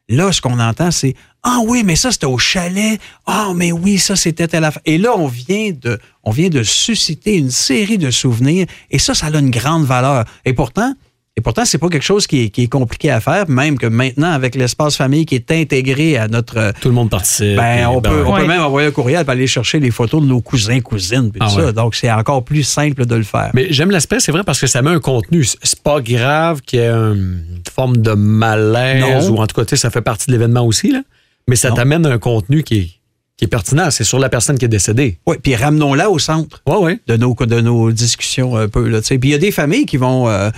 Là, 0.09 0.31
ce 0.31 0.39
qu'on 0.39 0.59
entend, 0.59 0.91
c'est 0.91 1.15
Ah 1.43 1.59
oui, 1.65 1.83
mais 1.83 1.95
ça, 1.95 2.11
c'était 2.11 2.27
au 2.27 2.37
chalet. 2.37 2.99
Ah, 3.25 3.51
mais 3.55 3.71
oui, 3.71 3.97
ça, 3.97 4.15
c'était 4.15 4.55
à 4.55 4.59
la 4.59 4.71
fin. 4.71 4.79
Et 4.85 4.97
là, 4.97 5.13
on 5.17 5.27
vient 5.27 5.71
de, 5.71 5.99
on 6.23 6.31
vient 6.31 6.49
de 6.49 6.63
susciter 6.63 7.35
une 7.35 7.51
série 7.51 7.97
de 7.97 8.09
souvenirs. 8.09 8.67
Et 8.89 8.99
ça, 8.99 9.13
ça 9.13 9.27
a 9.27 9.37
une 9.37 9.51
grande 9.51 9.85
valeur. 9.85 10.23
Et 10.45 10.53
pourtant, 10.53 10.93
et 11.37 11.41
pourtant, 11.41 11.65
c'est 11.65 11.77
pas 11.77 11.89
quelque 11.89 12.03
chose 12.03 12.25
qui 12.25 12.51
est, 12.55 12.67
compliqué 12.67 13.11
à 13.11 13.19
faire, 13.19 13.47
même 13.47 13.77
que 13.77 13.85
maintenant, 13.85 14.31
avec 14.31 14.55
l'espace 14.55 14.97
famille 14.97 15.27
qui 15.27 15.35
est 15.35 15.51
intégré 15.51 16.17
à 16.17 16.27
notre... 16.27 16.73
Tout 16.81 16.89
le 16.89 16.95
monde 16.95 17.11
participe. 17.11 17.55
Ben, 17.55 17.85
on, 17.89 18.01
ben 18.01 18.09
peut, 18.09 18.23
on 18.25 18.35
peut 18.35 18.47
même 18.47 18.61
envoyer 18.61 18.87
un 18.87 18.91
courriel 18.91 19.23
pour 19.23 19.33
aller 19.33 19.45
chercher 19.45 19.79
les 19.79 19.91
photos 19.91 20.23
de 20.23 20.25
nos 20.25 20.41
cousins, 20.41 20.81
cousines, 20.81 21.31
puis 21.31 21.39
ah 21.43 21.49
ça. 21.49 21.71
Donc, 21.71 21.93
c'est 21.93 22.11
encore 22.11 22.43
plus 22.43 22.63
simple 22.63 23.05
de 23.05 23.13
le 23.13 23.21
faire. 23.21 23.51
Mais 23.53 23.67
j'aime 23.69 23.91
l'aspect, 23.91 24.19
c'est 24.19 24.31
vrai, 24.31 24.43
parce 24.43 24.59
que 24.59 24.65
ça 24.65 24.81
met 24.81 24.89
un 24.89 24.99
contenu. 24.99 25.45
C'est 25.61 25.79
pas 25.79 26.01
grave 26.01 26.61
qu'il 26.61 26.79
y 26.79 26.81
ait 26.81 26.89
une 26.89 27.61
forme 27.71 27.97
de 27.97 28.13
malaise, 28.13 29.29
ou 29.29 29.37
en 29.37 29.45
tout 29.45 29.63
cas, 29.63 29.75
ça 29.75 29.91
fait 29.91 30.01
partie 30.01 30.25
de 30.27 30.31
l'événement 30.31 30.65
aussi, 30.65 30.91
là. 30.91 31.01
Mais 31.47 31.55
ça 31.55 31.71
t'amène 31.71 32.05
un 32.07 32.17
contenu 32.17 32.63
qui 32.63 32.77
est 32.77 32.89
qui 33.37 33.45
est 33.45 33.47
pertinent, 33.47 33.91
c'est 33.91 34.03
sur 34.03 34.17
la 34.17 34.29
personne 34.29 34.57
qui 34.57 34.65
est 34.65 34.67
décédée. 34.67 35.19
Oui, 35.27 35.37
puis 35.41 35.55
ramenons-la 35.55 36.09
au 36.09 36.17
centre 36.17 36.63
ouais, 36.65 36.77
ouais. 36.77 36.99
de 37.05 37.17
nos 37.17 37.35
de 37.35 37.61
nos 37.61 37.91
discussions 37.91 38.57
un 38.57 38.67
peu. 38.67 38.87
Là, 38.89 38.99
puis 39.01 39.19
il 39.21 39.29
y 39.29 39.35
a 39.35 39.37
des 39.37 39.51
familles 39.51 39.85
qui 39.85 39.97
vont 39.97 40.27
euh, 40.27 40.49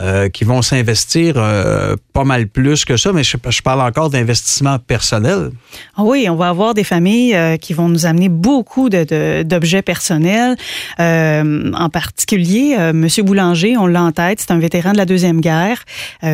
euh, 0.00 0.28
qui 0.28 0.42
vont 0.42 0.60
s'investir 0.60 1.34
euh, 1.36 1.94
pas 2.12 2.24
mal 2.24 2.48
plus 2.48 2.84
que 2.84 2.96
ça, 2.96 3.12
mais 3.12 3.22
je, 3.22 3.36
parle 3.62 3.80
encore 3.80 4.10
d'investissement 4.10 4.80
personnel. 4.80 5.50
Ah 5.96 6.02
oui, 6.02 6.26
on 6.28 6.34
va 6.34 6.48
avoir 6.48 6.74
des 6.74 6.82
familles 6.82 7.36
euh, 7.36 7.56
qui 7.58 7.74
vont 7.74 7.88
nous 7.88 8.04
amener 8.04 8.28
beaucoup 8.28 8.88
d'objets 8.88 9.82
personnels. 9.82 10.56
en 10.98 11.88
particulier, 11.92 12.76
Monsieur 12.92 13.22
Boulanger, 13.22 13.76
on 13.76 13.86
l'a 13.86 14.02
en 14.02 14.10
tête, 14.10 14.40
c'est 14.40 14.50
un 14.50 14.58
vétéran 14.58 14.90
de 14.94 14.96
la 14.96 15.06
Deuxième 15.06 15.40
Guerre. 15.40 15.84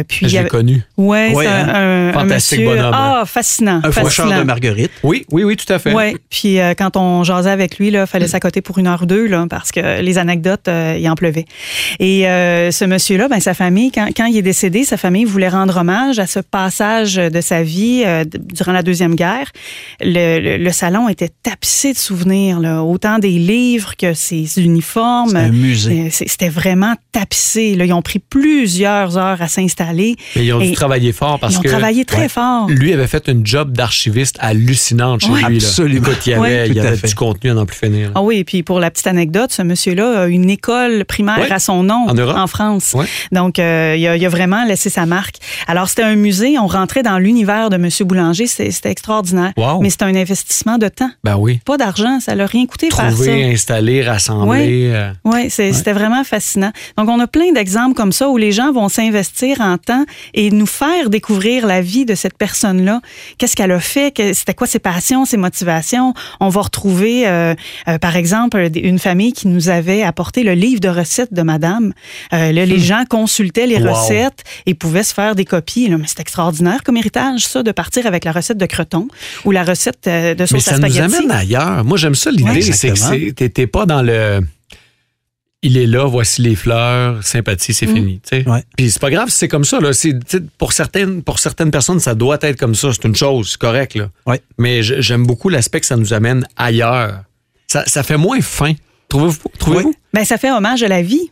puis 0.09 0.27
Je 0.27 0.39
l'ai 0.39 0.49
connu. 0.49 0.83
Ouais, 0.97 1.35
c'est 1.37 1.47
un, 1.47 2.13
hein? 2.17 2.25
monsieur, 2.25 2.65
bonhomme. 2.65 2.95
Ah, 2.95 3.25
fascinant. 3.27 3.83
Un 3.85 3.93
fascinant. 3.93 4.39
de 4.39 4.45
marguerite. 4.45 4.93
Oui, 5.03 5.27
oui, 5.31 5.45
oui, 5.45 5.57
tout 5.57 5.71
à 5.71 5.79
fait. 5.79 5.93
Oui, 5.93 6.17
puis 6.31 6.57
quand 6.79 6.97
on 6.97 7.25
jasait 7.25 7.51
avec 7.51 7.77
lui, 7.77 7.89
il 7.89 8.07
fallait 8.07 8.27
s'accoter 8.27 8.63
pour 8.63 8.79
une 8.79 8.87
heure 8.87 9.03
ou 9.03 9.07
deux, 9.07 9.27
là, 9.27 9.45
parce 9.51 9.71
que 9.71 10.01
les 10.01 10.17
anecdotes, 10.17 10.67
il 10.67 11.07
en 11.11 11.15
pleuvait. 11.15 11.45
Et 11.99 12.23
ce 12.23 12.85
monsieur-là, 12.87 13.29
ben, 13.29 13.39
sa 13.51 13.55
famille, 13.55 13.91
quand, 13.91 14.07
quand, 14.17 14.27
il 14.27 14.37
est 14.37 14.43
décédé, 14.43 14.85
sa 14.85 14.97
famille 14.97 15.25
voulait 15.25 15.49
rendre 15.49 15.77
hommage 15.77 16.21
à 16.21 16.29
ce 16.29 16.39
passage 16.39 17.17
de 17.17 17.41
sa 17.41 17.65
vie 17.65 18.05
euh, 18.07 18.25
durant 18.25 18.71
la 18.71 18.85
Deuxième 18.85 19.17
Guerre. 19.17 19.51
Le, 20.01 20.57
le, 20.57 20.71
salon 20.71 21.09
était 21.09 21.31
tapissé 21.43 21.93
de 21.93 21.99
souvenirs, 21.99 22.61
là, 22.61 22.85
autant 22.85 23.19
des 23.19 23.33
livres 23.33 23.97
que 23.97 24.15
ses 24.15 24.47
uniformes. 24.59 25.31
C'était 25.31 25.41
un 25.41 25.51
musée. 25.51 26.01
Euh, 26.03 26.09
c'était 26.11 26.49
vraiment 26.49 26.95
tapissé. 27.11 27.75
Là. 27.75 27.87
Ils 27.87 27.93
ont 27.93 28.03
pris 28.03 28.21
plusieurs 28.21 29.19
heures 29.19 29.43
à 29.43 29.49
s'installer. 29.49 30.15
Mais 30.37 30.47
ils 30.47 30.53
ont 30.53 30.61
dû 30.61 30.71
travailler 30.71 31.11
fort 31.13 31.41
parce 31.41 31.59
que... 31.59 31.67
Ils 31.67 31.71
ont 31.71 31.73
travaillé 31.73 32.05
très 32.05 32.29
fort. 32.29 32.69
Lui 32.69 32.93
avait 32.93 33.09
fait 33.09 33.27
une 33.27 33.45
job 33.45 33.73
d'archiviste 33.73 34.37
hallucinante 34.39 35.23
chez 35.23 35.33
lui. 35.49 35.57
Absolument. 35.57 36.07
Là. 36.07 36.15
il 36.25 36.31
y 36.31 36.35
avait, 36.35 36.69
il 36.69 36.75
y 36.75 36.81
avait 36.81 36.97
du 36.97 37.15
contenu 37.17 37.51
à 37.51 37.55
n'en 37.55 37.67
plus 37.67 37.79
finir. 37.79 38.13
Ah 38.15 38.23
oui, 38.23 38.37
et 38.37 38.45
puis 38.45 38.63
pour 38.63 38.79
la 38.79 38.93
petite 38.93 39.09
anecdote, 39.09 39.51
ce 39.51 39.63
monsieur-là 39.63 40.21
a 40.21 40.27
une 40.29 40.51
école 40.51 41.05
primaire 41.05 41.51
à 41.51 41.59
son 41.59 41.83
nom 41.83 42.07
en, 42.09 42.17
en 42.17 42.47
France. 42.47 42.95
Donc, 43.33 43.40
euh, 43.59 43.91
euh, 43.91 43.97
il, 43.97 44.27
a, 44.27 44.29
vraiment 44.29 44.65
laissé 44.65 44.91
sa 44.91 45.07
marque. 45.07 45.37
Alors, 45.67 45.89
c'était 45.89 46.03
un 46.03 46.17
musée. 46.17 46.59
On 46.59 46.67
rentrait 46.67 47.03
dans 47.03 47.19
l'univers 47.19 47.71
de 47.71 47.77
M. 47.77 47.89
Boulanger. 48.07 48.47
C'était 48.47 48.91
extraordinaire. 48.91 49.53
Mais 49.81 49.91
c'était 49.91 50.05
un 50.05 50.15
investissement 50.15 50.79
de 50.79 50.89
temps. 50.89 51.11
Ben 51.25 51.37
oui. 51.37 51.61
Pas 51.65 51.77
d'argent. 51.77 52.21
Ça 52.21 52.35
l'a 52.35 52.47
rien 52.47 52.67
coûté 52.67 52.89
Trouver, 52.89 53.11
faire 53.11 53.25
ça. 53.25 53.53
installer, 53.53 54.03
rassembler. 54.03 55.13
Oui, 55.25 55.47
euh. 55.47 55.47
c'était 55.49 55.93
vraiment 55.93 56.25
fascinant. 56.25 56.73
Donc, 56.97 57.09
on 57.09 57.21
a 57.21 57.27
plein 57.27 57.53
d'exemples 57.53 57.95
comme 57.95 58.13
ça 58.13 58.29
où 58.29 58.37
les 58.37 58.53
gens 58.53 58.73
vont 58.73 58.89
s'investir 58.89 59.61
en 59.61 59.79
temps 59.79 60.05
et 60.35 60.51
nous 60.51 60.67
faire 60.67 61.11
découvrir 61.11 61.67
la 61.67 61.81
vie 61.81 62.05
de 62.05 62.15
cette 62.15 62.37
personne-là. 62.37 63.01
Qu'est-ce 63.39 63.57
qu'elle 63.57 63.73
a 63.73 63.81
fait? 63.81 64.13
C'était 64.35 64.55
quoi 64.55 64.67
ses 64.67 64.79
passions, 64.79 65.25
ses 65.25 65.37
motivations? 65.37 66.15
On 66.41 66.49
va 66.49 66.63
retrouver, 66.63 67.27
euh, 67.27 67.55
par 68.01 68.17
exemple, 68.17 68.69
une 68.75 68.99
famille 68.99 69.33
qui 69.33 69.49
nous 69.49 69.69
avait 69.69 70.03
apporté 70.03 70.43
le 70.43 70.53
livre 70.53 70.81
de 70.81 70.89
recettes 70.89 71.33
de 71.33 71.43
madame. 71.43 71.93
là, 72.33 72.51
les 72.53 72.67
hmm. 72.67 72.79
gens 72.79 73.05
consultaient 73.31 73.67
les 73.67 73.79
recettes 73.79 74.43
et 74.67 74.75
pouvaient 74.75 75.05
se 75.05 75.15
faire 75.15 75.35
des 75.35 75.45
copies. 75.45 75.89
Mais 75.89 76.07
c'est 76.07 76.21
extraordinaire 76.21 76.83
comme 76.83 76.97
héritage, 76.97 77.47
ça, 77.47 77.63
de 77.63 77.73
partir 77.73 78.07
avec 78.07 78.25
la 78.25 78.33
recette 78.33 78.59
de 78.59 78.67
creton 78.67 79.09
ou 79.45 79.53
la 79.53 79.63
recette 79.63 80.07
euh, 80.07 80.35
de 80.35 80.47
sauce 80.47 80.53
Mais 80.53 80.61
ça 80.61 80.79
nous 80.79 80.99
amène 80.99 81.31
ailleurs. 81.31 81.85
Moi, 81.85 81.97
j'aime 81.97 82.15
ça 82.15 82.31
l'idée, 82.31 82.63
c'est 82.63 82.93
que 83.33 83.47
t'es 83.47 83.67
pas 83.67 83.87
dans 83.87 84.03
le 84.03 84.41
il 85.63 85.77
est 85.77 85.87
là, 85.87 86.07
voici 86.07 86.41
les 86.41 86.55
fleurs, 86.55 87.23
sympathie, 87.23 87.75
c'est 87.75 87.87
mm. 87.87 87.95
fini. 87.95 88.21
Ouais. 88.47 88.65
Puis 88.79 88.91
c'est 88.91 88.99
pas 88.99 89.11
grave 89.11 89.29
si 89.29 89.37
c'est 89.37 89.49
comme 89.49 89.65
ça. 89.65 89.79
Là. 89.79 89.91
Pour, 90.57 90.73
certaines, 90.73 91.23
pour 91.23 91.39
certaines 91.39 91.71
personnes, 91.71 92.01
ça 92.01 92.15
doit 92.15 92.39
être 92.41 92.59
comme 92.59 92.75
ça. 92.75 92.93
C'est 92.95 93.07
une 93.07 93.15
chose, 93.15 93.51
c'est 93.51 93.61
correct. 93.61 93.95
Là. 93.95 94.09
Ouais. 94.27 94.41
Mais 94.57 94.83
j'aime 94.83 95.27
beaucoup 95.27 95.51
l'aspect 95.51 95.81
que 95.81 95.87
ça 95.87 95.97
nous 95.97 96.15
amène 96.15 96.47
ailleurs. 96.57 97.25
Ça, 97.67 97.85
ça 97.87 98.03
fait 98.03 98.17
moins 98.17 98.41
fin. 98.41 98.73
Trouvez-vous? 99.11 99.51
Trouvez-vous? 99.59 99.95
Ben, 100.15 100.25
ça 100.25 100.39
fait 100.39 100.51
hommage 100.51 100.83
à 100.83 100.89
la 100.89 101.03
vie. 101.03 101.31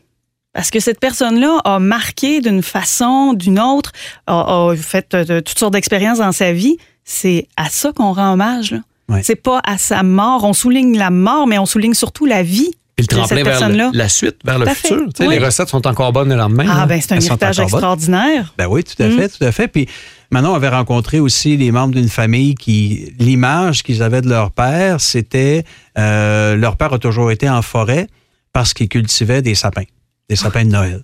Parce 0.52 0.70
que 0.70 0.80
cette 0.80 0.98
personne-là 0.98 1.60
a 1.64 1.78
marqué 1.78 2.40
d'une 2.40 2.62
façon, 2.62 3.32
d'une 3.32 3.60
autre, 3.60 3.92
a, 4.26 4.72
fait 4.76 5.14
euh, 5.14 5.40
toutes 5.40 5.58
sortes 5.58 5.74
d'expériences 5.74 6.18
dans 6.18 6.32
sa 6.32 6.52
vie. 6.52 6.78
C'est 7.04 7.46
à 7.56 7.68
ça 7.68 7.92
qu'on 7.92 8.12
rend 8.12 8.32
hommage. 8.32 8.74
C'est 9.22 9.36
pas 9.36 9.60
à 9.64 9.78
sa 9.78 10.02
mort. 10.02 10.44
On 10.44 10.52
souligne 10.52 10.98
la 10.98 11.10
mort, 11.10 11.46
mais 11.46 11.58
on 11.58 11.64
souligne 11.64 11.94
surtout 11.94 12.26
la 12.26 12.42
vie. 12.42 12.70
Et 12.98 13.02
le 13.02 13.06
tremplin 13.06 13.42
vers 13.44 13.92
la 13.92 14.08
suite, 14.08 14.38
vers 14.44 14.58
le 14.58 14.66
futur. 14.66 15.06
Les 15.20 15.38
recettes 15.38 15.68
sont 15.68 15.86
encore 15.86 16.12
bonnes 16.12 16.30
le 16.30 16.34
lendemain. 16.34 16.66
Ah, 16.68 16.84
ben 16.84 17.00
c'est 17.00 17.12
un 17.12 17.20
héritage 17.20 17.60
extraordinaire. 17.60 18.52
Ben 18.58 18.66
oui, 18.66 18.82
tout 18.82 19.00
à 19.00 19.08
fait, 19.08 19.26
mm. 19.26 19.38
tout 19.38 19.44
à 19.44 19.52
fait. 19.52 19.68
Puis 19.68 19.88
Manon 20.30 20.54
avait 20.54 20.68
rencontré 20.68 21.20
aussi 21.20 21.56
les 21.56 21.70
membres 21.70 21.94
d'une 21.94 22.08
famille 22.08 22.56
qui, 22.56 23.14
l'image 23.18 23.84
qu'ils 23.84 24.02
avaient 24.02 24.20
de 24.20 24.28
leur 24.28 24.50
père, 24.50 25.00
c'était 25.00 25.64
euh, 25.96 26.56
leur 26.56 26.76
père 26.76 26.92
a 26.92 26.98
toujours 26.98 27.30
été 27.30 27.48
en 27.48 27.62
forêt 27.62 28.08
parce 28.52 28.74
qu'il 28.74 28.88
cultivait 28.88 29.42
des 29.42 29.54
sapins 29.54 29.84
des 30.28 30.36
sapins 30.36 30.64
de 30.64 30.70
Noël. 30.70 31.02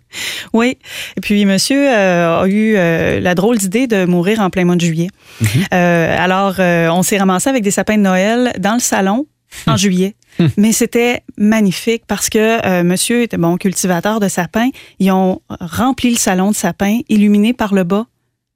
Oui. 0.53 0.79
Et 1.17 1.21
puis, 1.21 1.45
monsieur 1.47 1.89
euh, 1.89 2.43
a 2.43 2.47
eu 2.47 2.75
euh, 2.77 3.21
la 3.21 3.35
drôle 3.35 3.57
d'idée 3.57 3.87
de 3.87 4.05
mourir 4.05 4.41
en 4.41 4.51
plein 4.51 4.65
mois 4.65 4.77
de 4.77 4.83
juillet. 4.83 5.09
Mhm. 5.41 5.49
Euh, 5.73 6.17
alors, 6.19 6.57
on 6.59 7.03
s'est 7.03 7.19
ramassé 7.19 7.49
avec 7.49 7.63
des 7.63 7.71
sapins 7.71 7.97
de 7.97 8.03
Noël 8.03 8.53
dans 8.59 8.75
le 8.75 8.81
salon 8.81 9.27
en 9.67 9.75
hmm. 9.75 9.79
juillet. 9.79 10.17
Hmm. 10.39 10.47
Mais 10.57 10.73
c'était 10.73 11.23
magnifique 11.39 12.03
parce 12.07 12.29
que 12.29 12.83
monsieur 12.83 13.23
était 13.23 13.37
bon 13.37 13.57
cultivateur 13.57 14.21
de 14.21 14.29
sapins. 14.29 14.71
Ils 14.99 15.13
ont 15.13 15.41
rempli 15.49 16.11
le 16.11 16.17
salon 16.17 16.51
de 16.51 16.57
sapins, 16.57 17.01
illuminé 17.09 17.53
par 17.53 17.73
le 17.73 17.85
bas 17.85 18.07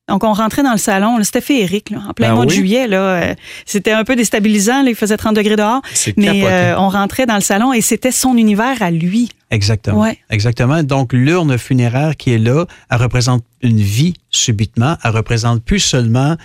donc, 0.08 0.24
on 0.24 0.32
rentrait 0.32 0.62
dans 0.62 0.72
le 0.72 0.78
salon, 0.78 1.22
c'était 1.22 1.42
féerique, 1.42 1.90
là, 1.90 1.98
en 2.08 2.14
plein 2.14 2.28
ben 2.28 2.34
mois 2.36 2.46
de 2.46 2.50
juillet. 2.50 2.86
Là, 2.88 3.00
euh, 3.00 3.34
c'était 3.66 3.92
un 3.92 4.04
peu 4.04 4.16
déstabilisant, 4.16 4.82
là, 4.82 4.88
il 4.88 4.94
faisait 4.94 5.16
30 5.16 5.36
degrés 5.36 5.56
dehors. 5.56 5.82
Mais 6.16 6.44
euh, 6.44 6.78
on 6.78 6.88
rentrait 6.88 7.26
dans 7.26 7.34
le 7.34 7.42
salon 7.42 7.72
et 7.74 7.82
c'était 7.82 8.10
son 8.10 8.36
univers 8.36 8.82
à 8.82 8.90
lui. 8.90 9.28
Exactement. 9.50 10.00
Ouais. 10.00 10.18
Exactement. 10.30 10.82
Donc, 10.82 11.12
l'urne 11.12 11.58
funéraire 11.58 12.16
qui 12.16 12.32
est 12.32 12.38
là, 12.38 12.64
elle 12.90 12.98
représente 12.98 13.44
une 13.62 13.80
vie 13.80 14.14
subitement. 14.30 14.96
Elle 15.04 15.10
représente 15.10 15.62
plus 15.62 15.80
seulement 15.80 16.36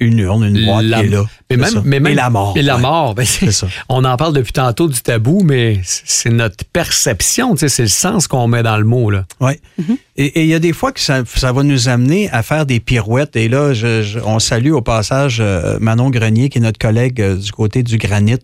une 0.00 0.18
urne, 0.18 0.44
une 0.44 0.64
boîte 0.64 0.86
qui 0.86 0.92
est 0.92 1.08
là. 1.08 1.24
Mais 1.50 1.56
même, 1.56 1.82
mais 1.84 2.00
même, 2.00 2.12
et 2.12 2.14
la 2.14 2.30
mort. 2.30 2.54
Et 2.56 2.62
la 2.62 2.78
mort, 2.78 3.14
ben 3.14 3.24
ça. 3.24 3.66
on 3.88 4.04
en 4.04 4.16
parle 4.16 4.32
depuis 4.34 4.52
tantôt 4.52 4.88
du 4.88 5.00
tabou, 5.00 5.42
mais 5.44 5.80
c'est 5.84 6.30
notre 6.30 6.64
perception, 6.64 7.54
c'est 7.56 7.78
le 7.78 7.88
sens 7.88 8.26
qu'on 8.26 8.48
met 8.48 8.62
dans 8.62 8.76
le 8.76 8.84
mot. 8.84 9.10
Là. 9.10 9.24
Oui. 9.40 9.52
Mm-hmm. 9.80 9.96
Et 10.16 10.42
il 10.42 10.48
y 10.48 10.54
a 10.54 10.58
des 10.58 10.72
fois 10.72 10.92
que 10.92 11.00
ça, 11.00 11.22
ça, 11.26 11.52
va 11.52 11.62
nous 11.62 11.88
amener 11.88 12.30
à 12.30 12.42
faire 12.42 12.66
des 12.66 12.80
pirouettes. 12.80 13.36
Et 13.36 13.48
là, 13.48 13.74
je, 13.74 14.18
on 14.24 14.38
salue 14.38 14.72
au 14.72 14.80
passage 14.80 15.38
euh, 15.40 15.78
Manon 15.80 16.10
Grenier, 16.10 16.48
qui 16.48 16.58
est 16.58 16.60
notre 16.60 16.78
collègue 16.78 17.20
euh, 17.20 17.36
du 17.36 17.50
côté 17.52 17.82
du 17.82 17.98
granit. 17.98 18.38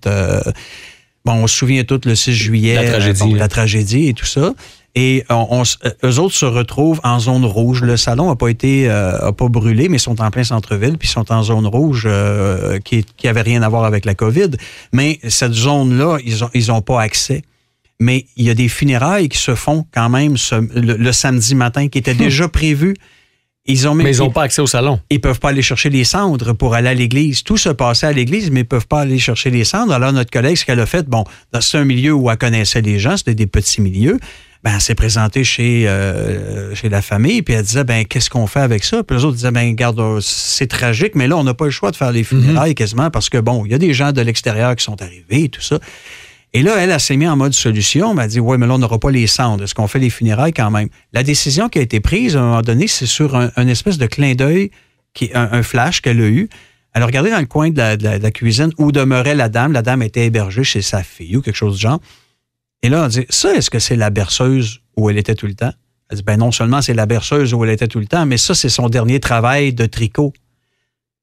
bon, 1.25 1.33
on 1.33 1.47
se 1.47 1.57
souvient 1.57 1.85
tous 1.85 2.01
le 2.05 2.15
6 2.15 2.35
juillet, 2.35 2.75
la 2.75 2.91
tragédie, 2.91 3.35
la 3.35 3.49
tragédie 3.49 4.09
et 4.09 4.15
tout 4.15 4.27
ça. 4.27 4.53
Et 5.01 5.25
on, 5.31 5.63
eux 6.05 6.19
autres 6.19 6.35
se 6.35 6.45
retrouvent 6.45 7.01
en 7.05 7.19
zone 7.19 7.47
rouge. 7.47 7.83
Le 7.83 7.97
salon 7.97 8.29
n'a 8.29 8.37
pas 8.37 8.49
été 8.49 8.91
a 8.91 9.33
pas 9.33 9.49
brûlé, 9.49 9.89
mais 9.89 9.97
ils 9.97 10.01
sont 10.01 10.21
en 10.21 10.31
plein 10.31 10.45
centre-ville, 10.45 10.99
puis 10.99 11.09
ils 11.09 11.13
sont 11.13 11.33
en 11.33 11.43
zone 11.43 11.67
rouge 11.67 12.07
qui, 12.85 13.07
qui 13.17 13.29
avait 13.29 13.41
rien 13.41 13.63
à 13.63 13.69
voir 13.71 13.85
avec 13.85 14.05
la 14.05 14.15
COVID. 14.15 14.51
Mais 14.93 15.19
cette 15.29 15.55
zone-là, 15.55 16.19
ils 16.27 16.45
ont, 16.45 16.51
ils 16.53 16.71
ont 16.71 16.83
pas 16.83 17.01
accès 17.01 17.43
mais 18.01 18.25
il 18.37 18.47
y 18.47 18.51
a 18.51 18.55
des 18.55 18.69
funérailles 18.69 19.29
qui 19.29 19.39
se 19.39 19.55
font 19.55 19.87
quand 19.93 20.09
même 20.09 20.35
le, 20.75 21.13
samedi 21.13 21.55
matin, 21.55 21.89
qui 21.89 21.99
étaient 21.99 22.15
déjà 22.15 22.49
prévues. 22.49 22.97
Ils 23.67 23.87
ont 23.87 23.95
mais 23.95 24.17
ils 24.17 24.21
n'ont 24.21 24.31
pas 24.31 24.45
accès 24.45 24.63
au 24.63 24.67
salon. 24.67 25.01
Ils 25.11 25.21
peuvent 25.21 25.39
pas 25.39 25.51
aller 25.51 25.63
chercher 25.63 25.91
les 25.91 26.05
cendres 26.05 26.55
pour 26.55 26.75
aller 26.75 26.89
à 26.89 26.95
l'église. 26.95 27.45
Tout 27.45 27.59
se 27.59 27.69
passait 27.69 28.07
à 28.07 28.13
l'église, 28.13 28.51
mais 28.51 28.61
ils 28.61 28.67
peuvent 28.67 28.87
pas 28.87 29.01
aller 29.01 29.19
chercher 29.19 29.51
les 29.51 29.65
cendres. 29.65 29.93
Alors, 29.93 30.13
notre 30.13 30.31
collègue, 30.31 30.57
ce 30.57 30.65
qu'elle 30.65 30.81
a 30.81 30.87
fait, 30.87 31.07
bon, 31.07 31.25
c'est 31.61 31.77
un 31.77 31.85
milieu 31.85 32.15
où 32.15 32.31
elle 32.31 32.39
connaissait 32.39 32.81
les 32.81 32.99
gens, 32.99 33.19
c'était 33.19 33.35
des 33.35 33.47
petits 33.47 33.83
milieux. 33.83 34.19
Ben, 34.63 34.73
elle 34.75 34.81
s'est 34.81 34.95
présentée 34.95 35.43
chez, 35.43 35.89
euh, 35.89 36.75
chez 36.75 36.91
la 36.91 37.01
famille, 37.01 37.41
puis 37.41 37.55
elle 37.55 37.63
disait, 37.63 37.85
ben, 37.85 38.05
qu'est-ce 38.05 38.29
qu'on 38.29 38.47
fait 38.47 38.61
avec 38.61 38.85
ça? 38.85 39.03
Puis 39.03 39.17
les 39.17 39.25
autres 39.25 39.37
disaient, 39.37 39.51
ben, 39.51 39.67
regarde, 39.69 40.21
c'est 40.21 40.67
tragique, 40.67 41.15
mais 41.15 41.29
là, 41.29 41.39
on 41.39 41.45
n'a 41.45 41.55
pas 41.55 41.65
le 41.65 41.71
choix 41.71 41.91
de 41.91 41.97
faire 41.97 42.13
les 42.13 42.25
funérailles 42.25 42.73
mm-hmm. 42.73 42.75
quasiment 42.75 43.11
parce 43.11 43.31
que, 43.31 43.39
bon, 43.39 43.65
il 43.65 43.73
y 43.73 43.75
a 43.75 43.79
des 43.79 43.95
gens 43.95 44.13
de 44.13 44.21
l'extérieur 44.21 44.77
qui 44.77 44.85
sont 44.85 45.01
arrivés 45.01 45.45
et 45.45 45.49
tout 45.49 45.63
ça. 45.63 45.79
Et 46.53 46.63
là, 46.63 46.75
elle, 46.79 46.91
elle 46.91 47.01
s'est 47.01 47.17
mise 47.17 47.29
en 47.29 47.37
mode 47.37 47.55
solution. 47.55 48.11
Elle 48.11 48.17
m'a 48.17 48.27
dit, 48.27 48.41
ouais, 48.41 48.59
mais 48.59 48.67
là, 48.67 48.75
on 48.75 48.79
n'aura 48.79 48.99
pas 48.99 49.11
les 49.11 49.27
cendres. 49.27 49.65
Est-ce 49.65 49.75
qu'on 49.75 49.87
fait 49.87 50.01
les 50.01 50.11
funérailles 50.11 50.53
quand 50.53 50.71
même? 50.71 50.89
La 51.13 51.23
décision 51.23 51.69
qui 51.69 51.79
a 51.79 51.83
été 51.83 52.01
prise, 52.01 52.37
à 52.37 52.41
un 52.41 52.45
moment 52.47 52.63
donné, 52.63 52.87
c'est 52.87 53.07
sur 53.07 53.37
un, 53.37 53.69
espèce 53.69 53.99
de 53.99 54.07
clin 54.07 54.35
d'œil, 54.35 54.73
qui, 55.15 55.31
un, 55.35 55.49
un 55.53 55.63
flash 55.63 56.01
qu'elle 56.01 56.21
a 56.21 56.27
eu. 56.27 56.49
Elle 56.93 57.03
a 57.03 57.07
regardé 57.07 57.31
dans 57.31 57.39
le 57.39 57.47
coin 57.47 57.71
de 57.71 57.79
la, 58.03 58.31
cuisine 58.31 58.71
où 58.79 58.91
demeurait 58.91 59.35
la 59.35 59.49
dame. 59.49 59.73
La 59.73 59.83
dame 59.83 60.03
était 60.03 60.27
hébergée 60.27 60.65
chez 60.65 60.83
sa 60.83 61.03
fille 61.03 61.37
ou 61.37 61.43
quelque 61.43 61.57
chose 61.57 61.77
du 61.77 61.83
genre. 61.83 62.01
Et 62.83 62.89
là, 62.89 63.05
on 63.05 63.09
dit, 63.09 63.27
ça, 63.29 63.55
est-ce 63.55 63.71
que 63.71 63.79
c'est 63.79 63.97
la 63.97 64.11
berceuse 64.11 64.81
où 64.97 65.11
elle 65.11 65.19
était 65.19 65.35
tout 65.35 65.47
le 65.47 65.55
temps? 65.55 65.73
Elle 66.09 66.19
dit, 66.19 66.23
ben 66.23 66.39
non 66.39 66.51
seulement 66.51 66.83
c'est 66.83 66.95
la 66.95 67.07
berceuse 67.07 67.55
où 67.55 67.65
elle 67.65 67.71
était 67.71 67.89
tout 67.89 68.01
le 68.01 68.07
temps, 68.07 68.27
mais 68.27 68.37
ça, 68.37 68.55
c'est 68.55 68.69
son 68.69 68.89
dernier 68.89 69.21
travail 69.21 69.73
de 69.73 69.87
tricot. 69.87 70.33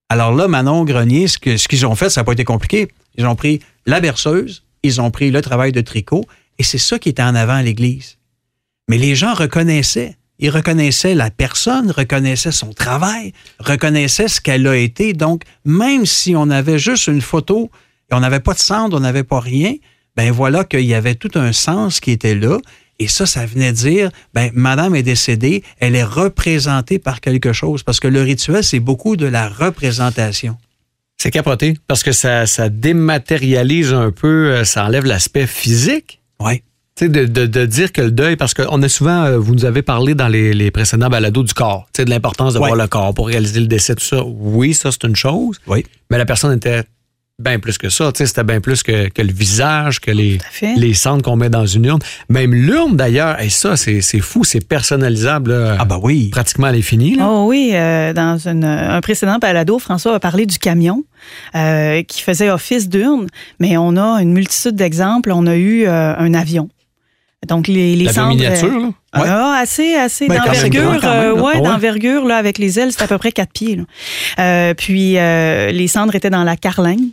Alors 0.09 0.33
là, 0.33 0.47
Manon 0.47 0.85
Grenier, 0.85 1.27
ce 1.27 1.37
qu'ils 1.37 1.85
ont 1.85 1.95
fait, 1.95 2.09
ça 2.09 2.21
n'a 2.21 2.25
pas 2.25 2.31
été 2.33 2.45
compliqué. 2.45 2.87
Ils 3.17 3.25
ont 3.25 3.35
pris 3.35 3.59
la 3.85 3.99
berceuse, 3.99 4.63
ils 4.83 5.01
ont 5.01 5.11
pris 5.11 5.31
le 5.31 5.41
travail 5.41 5.71
de 5.71 5.81
tricot 5.81 6.25
et 6.57 6.63
c'est 6.63 6.77
ça 6.77 6.99
qui 6.99 7.09
était 7.09 7.23
en 7.23 7.35
avant 7.35 7.55
à 7.55 7.63
l'Église. 7.63 8.17
Mais 8.87 8.97
les 8.97 9.15
gens 9.15 9.33
reconnaissaient. 9.33 10.15
Ils 10.39 10.51
reconnaissaient 10.51 11.15
la 11.15 11.31
personne, 11.31 11.89
reconnaissaient 11.89 12.51
son 12.51 12.71
travail, 12.71 13.33
reconnaissaient 13.59 14.27
ce 14.27 14.39
qu'elle 14.39 14.67
a 14.67 14.77
été. 14.77 15.13
Donc, 15.13 15.41
même 15.65 16.05
si 16.05 16.35
on 16.35 16.49
avait 16.51 16.77
juste 16.77 17.07
une 17.07 17.21
photo 17.21 17.71
et 18.09 18.13
on 18.13 18.19
n'avait 18.19 18.39
pas 18.39 18.53
de 18.53 18.59
cendre, 18.59 18.95
on 18.95 18.99
n'avait 18.99 19.23
pas 19.23 19.39
rien, 19.39 19.73
ben 20.17 20.31
voilà 20.31 20.63
qu'il 20.63 20.81
y 20.81 20.95
avait 20.95 21.15
tout 21.15 21.31
un 21.35 21.53
sens 21.53 21.99
qui 21.99 22.11
était 22.11 22.35
là. 22.35 22.57
Et 22.99 23.07
ça, 23.07 23.27
ça 23.27 23.45
venait 23.45 23.71
dire, 23.71 24.09
ben, 24.33 24.49
madame 24.55 24.95
est 24.95 25.03
décédée, 25.03 25.63
elle 25.79 25.95
est 25.95 26.03
représentée 26.03 26.97
par 26.97 27.21
quelque 27.21 27.53
chose. 27.53 27.83
Parce 27.83 27.99
que 27.99 28.07
le 28.07 28.23
rituel, 28.23 28.63
c'est 28.63 28.79
beaucoup 28.79 29.15
de 29.15 29.27
la 29.27 29.47
représentation. 29.47 30.57
C'est 31.17 31.29
capoté 31.29 31.75
parce 31.87 32.03
que 32.03 32.11
ça, 32.11 32.47
ça 32.47 32.69
dématérialise 32.69 33.93
un 33.93 34.11
peu, 34.11 34.51
euh, 34.51 34.63
ça 34.63 34.85
enlève 34.85 35.05
l'aspect 35.05 35.47
physique. 35.47 36.19
Oui. 36.39 36.63
De, 36.99 37.25
de, 37.25 37.45
de, 37.45 37.65
dire 37.67 37.91
que 37.91 38.01
le 38.01 38.09
deuil, 38.09 38.35
parce 38.37 38.55
qu'on 38.55 38.81
a 38.81 38.89
souvent, 38.89 39.25
euh, 39.25 39.37
vous 39.37 39.53
nous 39.53 39.65
avez 39.65 39.83
parlé 39.83 40.15
dans 40.15 40.27
les, 40.27 40.55
les 40.55 40.71
précédents 40.71 41.09
balados 41.09 41.43
du 41.43 41.53
corps, 41.53 41.87
de 41.95 42.09
l'importance 42.09 42.55
de 42.55 42.57
voir 42.57 42.75
le 42.75 42.87
corps 42.87 43.13
pour 43.13 43.27
réaliser 43.27 43.59
le 43.59 43.67
décès, 43.67 43.93
tout 43.93 44.03
ça. 44.03 44.23
Oui, 44.25 44.73
ça, 44.73 44.91
c'est 44.91 45.03
une 45.03 45.15
chose. 45.15 45.59
Oui. 45.67 45.85
Mais 46.09 46.17
la 46.17 46.25
personne 46.25 46.55
était 46.57 46.83
bien 47.39 47.59
plus 47.59 47.77
que 47.77 47.89
ça. 47.89 48.11
C'était 48.15 48.43
bien 48.43 48.61
plus 48.61 48.81
que, 48.81 49.09
que, 49.09 49.21
le 49.21 49.31
visage, 49.31 49.99
que 49.99 50.09
les, 50.09 50.39
les 50.75 50.93
cendres 50.95 51.21
qu'on 51.21 51.35
met 51.35 51.51
dans 51.51 51.67
une 51.67 51.85
urne. 51.85 52.01
Même 52.29 52.51
l'urne, 52.51 52.95
d'ailleurs, 52.95 53.39
et 53.39 53.49
ça, 53.49 53.77
c'est 53.77 54.01
fou, 54.19 54.43
c'est 54.43 54.67
personnalisable. 54.67 55.53
ah, 55.77 55.85
bah 55.85 55.99
oui. 56.01 56.29
Pratiquement 56.29 56.67
à 56.67 56.71
l'infini. 56.71 57.17
Oh 57.21 57.45
oui, 57.47 57.71
euh, 57.73 58.11
dans 58.13 58.39
une, 58.47 58.63
un 58.63 59.01
précédent 59.01 59.37
balado, 59.37 59.77
François 59.77 60.15
a 60.15 60.19
parlé 60.19 60.47
du 60.47 60.57
camion 60.57 61.03
euh, 61.55 62.01
qui 62.01 62.23
faisait 62.23 62.49
office 62.49 62.89
d'urne, 62.89 63.27
mais 63.59 63.77
on 63.77 63.97
a 63.97 64.19
une 64.21 64.33
multitude 64.33 64.75
d'exemples. 64.75 65.31
On 65.31 65.45
a 65.45 65.55
eu 65.55 65.85
euh, 65.85 66.15
un 66.17 66.33
avion. 66.33 66.69
Donc, 67.45 67.67
les, 67.67 67.95
les 67.95 68.11
cendres. 68.11 68.29
miniature, 68.29 68.79
là? 68.79 68.89
Ah, 69.13 69.59
assez, 69.61 69.93
assez 69.95 70.27
ben, 70.27 70.37
d'envergure. 70.37 70.99
Euh, 71.03 71.33
ouais, 71.33 71.61
d'envergure, 71.61 72.25
là, 72.25 72.37
avec 72.37 72.57
les 72.57 72.79
ailes, 72.79 72.91
c'est 72.91 73.03
à 73.03 73.07
peu 73.07 73.17
près 73.17 73.31
quatre 73.31 73.51
pieds. 73.51 73.79
Euh, 74.39 74.73
puis, 74.73 75.17
euh, 75.17 75.71
les 75.71 75.87
cendres 75.87 76.15
étaient 76.15 76.31
dans 76.31 76.43
la 76.43 76.57
carlingue. 76.57 77.11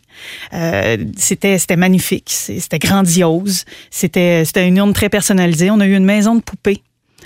Euh, 0.55 0.97
c'était, 1.17 1.59
c'était 1.59 1.77
magnifique. 1.77 2.31
C'était 2.31 2.79
grandiose. 2.79 3.65
C'était, 3.91 4.45
c'était 4.45 4.67
une 4.67 4.79
urne 4.79 4.93
très 4.93 5.09
personnalisée. 5.09 5.71
On 5.71 5.81
a 5.81 5.87
eu 5.87 5.95
une 5.95 6.05
maison 6.05 6.35
de 6.35 6.43
poupée 6.43 6.83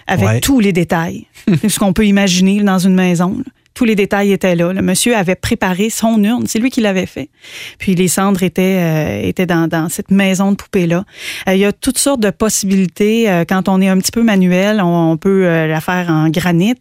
avec 0.06 0.42
tous 0.42 0.58
les 0.58 0.72
détails. 0.72 1.26
ce 1.68 1.78
qu'on 1.78 1.92
peut 1.92 2.06
imaginer 2.06 2.62
dans 2.62 2.78
une 2.78 2.94
maison. 2.94 3.36
Tous 3.78 3.84
les 3.84 3.94
détails 3.94 4.32
étaient 4.32 4.56
là. 4.56 4.72
Le 4.72 4.82
monsieur 4.82 5.16
avait 5.16 5.36
préparé 5.36 5.88
son 5.88 6.20
urne. 6.24 6.48
C'est 6.48 6.58
lui 6.58 6.68
qui 6.68 6.80
l'avait 6.80 7.06
fait. 7.06 7.30
Puis 7.78 7.94
les 7.94 8.08
cendres 8.08 8.42
étaient, 8.42 8.80
euh, 8.80 9.22
étaient 9.22 9.46
dans, 9.46 9.68
dans, 9.68 9.88
cette 9.88 10.10
maison 10.10 10.50
de 10.50 10.56
poupée-là. 10.56 11.04
Euh, 11.48 11.54
il 11.54 11.60
y 11.60 11.64
a 11.64 11.70
toutes 11.70 11.98
sortes 11.98 12.18
de 12.18 12.30
possibilités. 12.30 13.30
Euh, 13.30 13.44
quand 13.48 13.68
on 13.68 13.80
est 13.80 13.86
un 13.86 13.96
petit 13.98 14.10
peu 14.10 14.24
manuel, 14.24 14.80
on, 14.82 15.16
peut 15.16 15.44
la 15.44 15.80
faire 15.80 16.10
en 16.10 16.28
granit, 16.28 16.74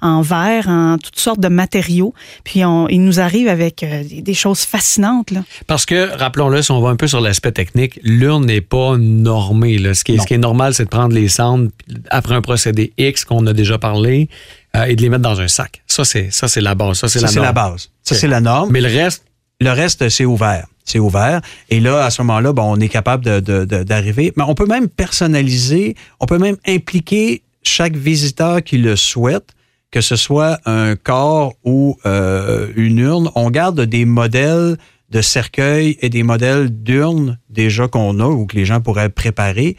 en 0.00 0.22
verre, 0.22 0.66
en 0.68 0.96
toutes 0.96 1.18
sortes 1.18 1.40
de 1.40 1.48
matériaux. 1.48 2.14
Puis 2.42 2.64
on, 2.64 2.88
il 2.88 3.04
nous 3.04 3.20
arrive 3.20 3.46
avec 3.46 3.84
des, 4.10 4.34
choses 4.34 4.60
fascinantes. 4.60 5.32
Là. 5.32 5.42
Parce 5.66 5.84
que, 5.84 6.16
rappelons-le, 6.16 6.62
si 6.62 6.70
on 6.70 6.80
va 6.80 6.88
un 6.88 6.96
peu 6.96 7.06
sur 7.06 7.20
l'aspect 7.20 7.52
technique, 7.52 8.00
l'urne 8.02 8.46
n'est 8.46 8.62
pas 8.62 8.96
normée. 8.96 9.76
Là. 9.76 9.92
Ce, 9.92 10.04
qui 10.04 10.14
est, 10.14 10.18
ce 10.18 10.26
qui 10.26 10.32
est 10.32 10.38
normal, 10.38 10.72
c'est 10.72 10.84
de 10.84 10.88
prendre 10.88 11.14
les 11.14 11.28
cendres 11.28 11.68
après 12.08 12.34
un 12.34 12.40
procédé 12.40 12.94
X 12.96 13.26
qu'on 13.26 13.46
a 13.46 13.52
déjà 13.52 13.76
parlé 13.76 14.30
euh, 14.76 14.84
et 14.84 14.96
de 14.96 15.02
les 15.02 15.08
mettre 15.08 15.22
dans 15.22 15.40
un 15.40 15.48
sac. 15.48 15.82
Ça, 15.86 16.04
c'est 16.04 16.30
ça, 16.30 16.48
c'est 16.48 16.60
la 16.60 16.74
base. 16.74 16.98
Ça, 16.98 17.08
c'est 17.08 17.20
la, 17.20 17.42
la 17.42 17.52
base. 17.52 17.90
Ça, 18.02 18.14
c'est 18.14 18.28
la 18.28 18.40
norme. 18.40 18.70
Mais 18.72 18.80
le 18.80 18.88
reste? 18.88 19.24
Le 19.60 19.70
reste, 19.70 20.08
c'est 20.08 20.24
ouvert. 20.24 20.66
C'est 20.84 20.98
ouvert. 20.98 21.40
Et 21.68 21.80
là, 21.80 22.04
à 22.04 22.10
ce 22.10 22.22
moment-là, 22.22 22.52
bon, 22.52 22.62
on 22.64 22.80
est 22.80 22.88
capable 22.88 23.24
d'arriver. 23.24 24.26
De, 24.26 24.32
Mais 24.36 24.44
on 24.46 24.54
peut 24.54 24.66
même 24.66 24.88
personnaliser, 24.88 25.94
on 26.18 26.26
peut 26.26 26.38
même 26.38 26.56
impliquer 26.66 27.42
chaque 27.62 27.94
visiteur 27.94 28.62
qui 28.62 28.78
le 28.78 28.96
souhaite, 28.96 29.50
que 29.90 30.00
ce 30.00 30.16
soit 30.16 30.58
un 30.64 30.96
corps 30.96 31.54
ou 31.64 31.98
euh, 32.06 32.68
une 32.74 32.98
urne. 32.98 33.30
On 33.34 33.50
garde 33.50 33.80
des 33.82 34.04
modèles 34.04 34.78
de 35.10 35.20
cercueil 35.20 35.98
et 36.00 36.08
des 36.08 36.22
modèles 36.22 36.70
d'urnes 36.70 37.38
déjà 37.50 37.88
qu'on 37.88 38.18
a 38.20 38.26
ou 38.26 38.46
que 38.46 38.56
les 38.56 38.64
gens 38.64 38.80
pourraient 38.80 39.08
préparer, 39.10 39.76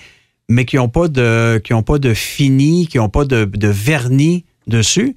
mais 0.50 0.66
qui 0.66 0.76
n'ont 0.76 0.90
pas 0.90 1.08
de 1.08 1.60
qui 1.64 1.74
ont 1.74 1.84
pas 1.84 1.98
de 1.98 2.14
fini, 2.14 2.88
qui 2.88 2.98
n'ont 2.98 3.10
pas 3.10 3.26
de, 3.26 3.46
de 3.46 3.68
vernis 3.70 4.46
dessus 4.68 5.16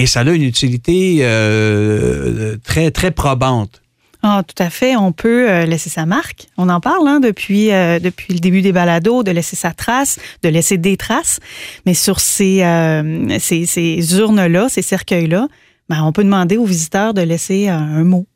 et 0.00 0.06
ça 0.06 0.20
a 0.20 0.30
une 0.30 0.42
utilité 0.42 1.18
euh, 1.20 2.56
très, 2.64 2.90
très 2.90 3.10
probante. 3.10 3.82
Ah, 4.22 4.42
tout 4.46 4.62
à 4.62 4.70
fait. 4.70 4.96
On 4.96 5.12
peut 5.12 5.50
euh, 5.50 5.66
laisser 5.66 5.90
sa 5.90 6.06
marque. 6.06 6.46
On 6.56 6.70
en 6.70 6.80
parle 6.80 7.06
hein, 7.06 7.20
depuis, 7.20 7.70
euh, 7.70 7.98
depuis 7.98 8.32
le 8.32 8.40
début 8.40 8.62
des 8.62 8.72
balados, 8.72 9.22
de 9.22 9.30
laisser 9.30 9.56
sa 9.56 9.72
trace, 9.72 10.18
de 10.42 10.48
laisser 10.48 10.78
des 10.78 10.96
traces. 10.96 11.38
Mais 11.84 11.92
sur 11.92 12.18
ces 12.18 12.62
urnes-là, 12.62 14.68
ces 14.70 14.82
cercueils-là, 14.82 15.48
ben, 15.90 16.02
on 16.02 16.12
peut 16.12 16.24
demander 16.24 16.56
aux 16.56 16.64
visiteurs 16.64 17.12
de 17.12 17.20
laisser 17.20 17.68
un 17.68 18.04
mot, 18.04 18.26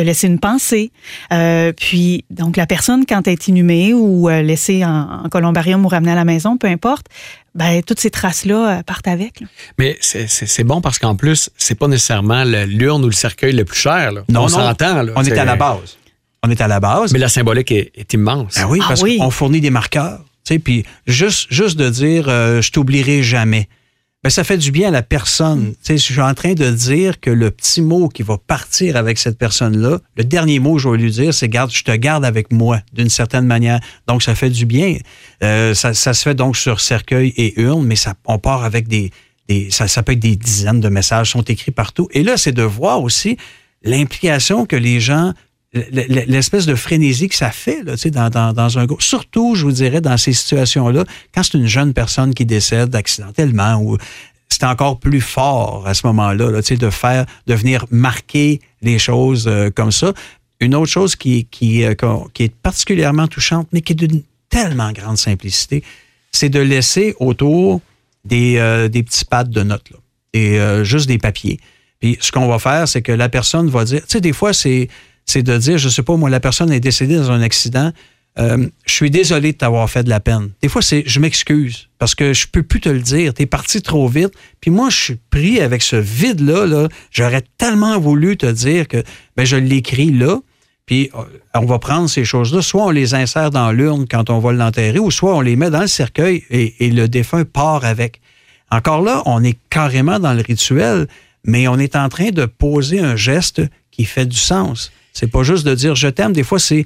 de 0.00 0.06
laisser 0.06 0.26
une 0.26 0.38
pensée. 0.38 0.92
puis, 1.76 2.24
donc, 2.30 2.56
la 2.56 2.66
personne, 2.66 3.04
quand 3.06 3.26
elle 3.26 3.34
est 3.34 3.48
inhumée 3.48 3.94
ou 3.94 4.28
laissée 4.28 4.84
en, 4.84 5.24
en, 5.24 5.28
columbarium 5.28 5.84
ou 5.84 5.88
ramenée 5.88 6.12
à 6.12 6.16
la 6.16 6.24
maison, 6.24 6.56
peu 6.56 6.66
importe, 6.66 7.06
ben, 7.54 7.82
toutes 7.82 8.00
ces 8.00 8.10
traces-là 8.10 8.78
euh, 8.78 8.82
partent 8.82 9.08
avec. 9.08 9.42
Mais 9.78 9.98
c'est 10.00 10.64
bon 10.64 10.80
parce 10.80 10.98
qu'en 10.98 11.16
plus, 11.16 11.50
c'est 11.56 11.74
pas 11.74 11.88
nécessairement 11.88 12.44
l'urne 12.44 13.04
ou 13.04 13.08
le 13.08 13.12
cercueil 13.12 13.52
le 13.52 13.64
plus 13.64 13.78
cher. 13.78 14.12
Là. 14.12 14.22
Non, 14.28 14.44
on 14.44 14.48
s'entend. 14.48 15.04
On 15.16 15.24
est 15.24 15.38
à 15.38 15.44
la 15.44 15.56
base. 15.56 15.96
On 16.42 16.50
est 16.50 16.60
à 16.60 16.68
la 16.68 16.80
base. 16.80 17.12
Mais 17.12 17.18
la 17.18 17.28
symbolique 17.28 17.72
est, 17.72 18.12
immense. 18.12 18.54
Ben 18.56 18.66
oui, 18.68 18.78
ah 18.82 18.88
parce 18.88 19.02
qu'on 19.02 19.30
fournit 19.30 19.60
des 19.60 19.70
marqueurs. 19.70 20.20
Puis 20.64 20.84
juste, 21.06 21.46
juste 21.50 21.78
de 21.78 21.88
dire 21.90 22.28
euh, 22.28 22.60
je 22.60 22.72
t'oublierai 22.72 23.22
jamais 23.22 23.68
ben, 24.22 24.28
ça 24.28 24.44
fait 24.44 24.58
du 24.58 24.70
bien 24.70 24.88
à 24.88 24.90
la 24.90 25.02
personne. 25.02 25.72
Tu 25.72 25.78
sais, 25.82 25.96
je 25.96 26.12
suis 26.12 26.20
en 26.20 26.34
train 26.34 26.52
de 26.52 26.70
dire 26.70 27.20
que 27.20 27.30
le 27.30 27.50
petit 27.50 27.80
mot 27.80 28.08
qui 28.08 28.22
va 28.22 28.36
partir 28.36 28.96
avec 28.96 29.16
cette 29.16 29.38
personne-là, 29.38 29.98
le 30.14 30.24
dernier 30.24 30.58
mot 30.58 30.74
que 30.74 30.80
je 30.80 30.88
vais 30.90 30.98
lui 30.98 31.10
dire, 31.10 31.32
c'est 31.32 31.48
garde, 31.48 31.70
je 31.70 31.82
te 31.82 31.92
garde 31.92 32.24
avec 32.24 32.52
moi, 32.52 32.80
d'une 32.92 33.08
certaine 33.08 33.46
manière. 33.46 33.80
Donc, 34.06 34.22
ça 34.22 34.34
fait 34.34 34.50
du 34.50 34.66
bien. 34.66 34.98
Euh, 35.42 35.72
ça, 35.72 35.94
ça, 35.94 36.12
se 36.12 36.22
fait 36.22 36.34
donc 36.34 36.58
sur 36.58 36.80
cercueil 36.80 37.32
et 37.38 37.58
urne, 37.62 37.86
mais 37.86 37.96
ça, 37.96 38.12
on 38.26 38.38
part 38.38 38.64
avec 38.64 38.88
des, 38.88 39.10
des 39.48 39.70
ça, 39.70 39.88
ça 39.88 40.02
peut 40.02 40.12
être 40.12 40.18
des 40.18 40.36
dizaines 40.36 40.80
de 40.80 40.90
messages 40.90 41.30
sont 41.30 41.42
écrits 41.42 41.72
partout. 41.72 42.08
Et 42.12 42.22
là, 42.22 42.36
c'est 42.36 42.52
de 42.52 42.62
voir 42.62 43.02
aussi 43.02 43.38
l'implication 43.82 44.66
que 44.66 44.76
les 44.76 45.00
gens 45.00 45.32
l'espèce 45.72 46.66
de 46.66 46.74
frénésie 46.74 47.28
que 47.28 47.36
ça 47.36 47.50
fait 47.50 47.82
là, 47.84 47.94
dans, 48.10 48.28
dans, 48.28 48.52
dans 48.52 48.78
un 48.78 48.86
groupe. 48.86 49.02
Surtout, 49.02 49.54
je 49.54 49.64
vous 49.64 49.72
dirais, 49.72 50.00
dans 50.00 50.16
ces 50.16 50.32
situations-là, 50.32 51.04
quand 51.32 51.42
c'est 51.44 51.58
une 51.58 51.66
jeune 51.66 51.92
personne 51.92 52.34
qui 52.34 52.44
décède 52.44 52.94
accidentellement 52.94 53.80
ou 53.80 53.96
c'est 54.48 54.64
encore 54.64 54.98
plus 54.98 55.20
fort 55.20 55.84
à 55.86 55.94
ce 55.94 56.06
moment-là, 56.08 56.50
là, 56.50 56.60
de 56.60 56.90
faire, 56.90 57.24
de 57.46 57.54
venir 57.54 57.86
marquer 57.90 58.60
les 58.82 58.98
choses 58.98 59.46
euh, 59.46 59.70
comme 59.70 59.92
ça. 59.92 60.12
Une 60.58 60.74
autre 60.74 60.90
chose 60.90 61.14
qui, 61.14 61.44
qui, 61.44 61.84
euh, 61.84 61.94
qui 62.34 62.44
est 62.44 62.54
particulièrement 62.54 63.28
touchante, 63.28 63.68
mais 63.72 63.80
qui 63.80 63.92
est 63.92 63.96
d'une 63.96 64.22
tellement 64.48 64.92
grande 64.92 65.16
simplicité, 65.16 65.82
c'est 66.32 66.50
de 66.50 66.60
laisser 66.60 67.14
autour 67.20 67.80
des, 68.24 68.56
euh, 68.58 68.88
des 68.88 69.02
petits 69.02 69.24
pads 69.24 69.44
de 69.44 69.62
notes, 69.62 69.88
là, 69.90 69.96
et, 70.34 70.58
euh, 70.58 70.84
juste 70.84 71.06
des 71.06 71.18
papiers. 71.18 71.60
Puis 72.00 72.18
ce 72.20 72.32
qu'on 72.32 72.48
va 72.48 72.58
faire, 72.58 72.88
c'est 72.88 73.02
que 73.02 73.12
la 73.12 73.28
personne 73.28 73.68
va 73.70 73.84
dire, 73.84 74.00
tu 74.00 74.06
sais, 74.08 74.20
des 74.20 74.32
fois, 74.32 74.52
c'est, 74.52 74.88
c'est 75.30 75.42
de 75.42 75.56
dire, 75.56 75.78
je 75.78 75.88
sais 75.88 76.02
pas, 76.02 76.16
moi, 76.16 76.28
la 76.28 76.40
personne 76.40 76.72
est 76.72 76.80
décédée 76.80 77.16
dans 77.16 77.30
un 77.30 77.40
accident, 77.40 77.92
euh, 78.38 78.68
je 78.86 78.92
suis 78.92 79.10
désolé 79.10 79.52
de 79.52 79.58
t'avoir 79.58 79.88
fait 79.90 80.04
de 80.04 80.08
la 80.08 80.20
peine. 80.20 80.50
Des 80.62 80.68
fois, 80.68 80.82
c'est 80.82 81.02
je 81.06 81.18
m'excuse 81.18 81.88
parce 81.98 82.14
que 82.14 82.32
je 82.32 82.46
peux 82.46 82.62
plus 82.62 82.80
te 82.80 82.88
le 82.88 83.00
dire. 83.00 83.34
Tu 83.34 83.42
es 83.42 83.46
parti 83.46 83.82
trop 83.82 84.08
vite. 84.08 84.32
Puis 84.60 84.70
moi, 84.70 84.88
je 84.88 84.96
suis 84.96 85.18
pris 85.30 85.60
avec 85.60 85.82
ce 85.82 85.96
vide-là. 85.96 86.66
-là, 86.66 86.88
J'aurais 87.10 87.42
tellement 87.58 87.98
voulu 87.98 88.36
te 88.36 88.46
dire 88.46 88.86
que 88.86 89.02
ben, 89.36 89.44
je 89.44 89.56
l'écris 89.56 90.12
là. 90.12 90.38
Puis 90.86 91.10
euh, 91.14 91.22
on 91.54 91.66
va 91.66 91.78
prendre 91.78 92.08
ces 92.08 92.24
choses-là. 92.24 92.62
Soit 92.62 92.86
on 92.86 92.90
les 92.90 93.14
insère 93.14 93.50
dans 93.50 93.72
l'urne 93.72 94.06
quand 94.08 94.30
on 94.30 94.38
va 94.38 94.52
l'enterrer, 94.52 95.00
ou 95.00 95.10
soit 95.10 95.34
on 95.36 95.40
les 95.40 95.56
met 95.56 95.70
dans 95.70 95.82
le 95.82 95.88
cercueil 95.88 96.44
et, 96.50 96.86
et 96.86 96.90
le 96.90 97.08
défunt 97.08 97.44
part 97.44 97.84
avec. 97.84 98.20
Encore 98.70 99.02
là, 99.02 99.22
on 99.26 99.42
est 99.42 99.58
carrément 99.70 100.20
dans 100.20 100.34
le 100.34 100.42
rituel, 100.42 101.08
mais 101.44 101.66
on 101.66 101.78
est 101.78 101.96
en 101.96 102.08
train 102.08 102.30
de 102.30 102.46
poser 102.46 103.00
un 103.00 103.16
geste 103.16 103.60
qui 103.90 104.04
fait 104.04 104.26
du 104.26 104.38
sens. 104.38 104.92
C'est 105.12 105.30
pas 105.30 105.42
juste 105.42 105.66
de 105.66 105.74
dire 105.74 105.94
je 105.94 106.08
t'aime. 106.08 106.32
Des 106.32 106.42
fois, 106.42 106.58
c'est 106.58 106.84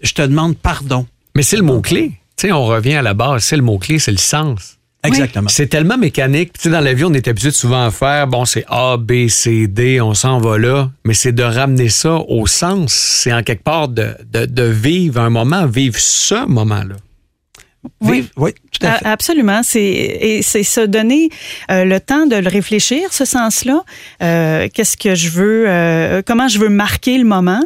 je 0.00 0.12
te 0.12 0.22
demande 0.22 0.56
pardon. 0.56 1.06
Mais 1.34 1.42
c'est 1.42 1.56
le 1.56 1.62
mot-clé. 1.62 2.12
Tu 2.36 2.46
sais, 2.48 2.52
on 2.52 2.64
revient 2.64 2.94
à 2.94 3.02
la 3.02 3.14
base. 3.14 3.44
C'est 3.44 3.56
le 3.56 3.62
mot-clé, 3.62 3.98
c'est 3.98 4.12
le 4.12 4.18
sens. 4.18 4.78
Exactement. 5.04 5.48
C'est 5.48 5.66
tellement 5.66 5.98
mécanique. 5.98 6.52
Tu 6.52 6.62
sais, 6.62 6.70
dans 6.70 6.80
la 6.80 6.94
vie, 6.94 7.04
on 7.04 7.12
est 7.12 7.26
habitué 7.26 7.50
souvent 7.50 7.84
à 7.84 7.90
faire, 7.90 8.28
bon, 8.28 8.44
c'est 8.44 8.64
A, 8.68 8.96
B, 8.96 9.26
C, 9.28 9.66
D, 9.66 10.00
on 10.00 10.14
s'en 10.14 10.38
va 10.38 10.58
là. 10.58 10.90
Mais 11.04 11.14
c'est 11.14 11.32
de 11.32 11.42
ramener 11.42 11.88
ça 11.88 12.18
au 12.28 12.46
sens. 12.46 12.92
C'est 12.92 13.32
en 13.32 13.42
quelque 13.42 13.64
part 13.64 13.88
de, 13.88 14.14
de 14.32 14.62
vivre 14.62 15.20
un 15.20 15.30
moment, 15.30 15.66
vivre 15.66 15.98
ce 15.98 16.46
moment-là. 16.46 16.96
Oui, 18.00 18.28
oui, 18.36 18.52
tout 18.70 18.86
à 18.86 18.98
fait. 18.98 19.06
Absolument. 19.06 19.62
C'est 19.64 19.82
et 19.82 20.42
c'est 20.42 20.62
se 20.62 20.80
donner 20.80 21.30
euh, 21.70 21.84
le 21.84 21.98
temps 21.98 22.26
de 22.26 22.36
le 22.36 22.48
réfléchir, 22.48 23.12
ce 23.12 23.24
sens-là. 23.24 23.82
Euh, 24.22 24.68
Qu'est-ce 24.72 24.96
que 24.96 25.16
je 25.16 25.30
veux, 25.30 25.64
euh, 25.66 26.22
comment 26.24 26.46
je 26.46 26.60
veux 26.60 26.68
marquer 26.68 27.18
le 27.18 27.24
moment 27.24 27.62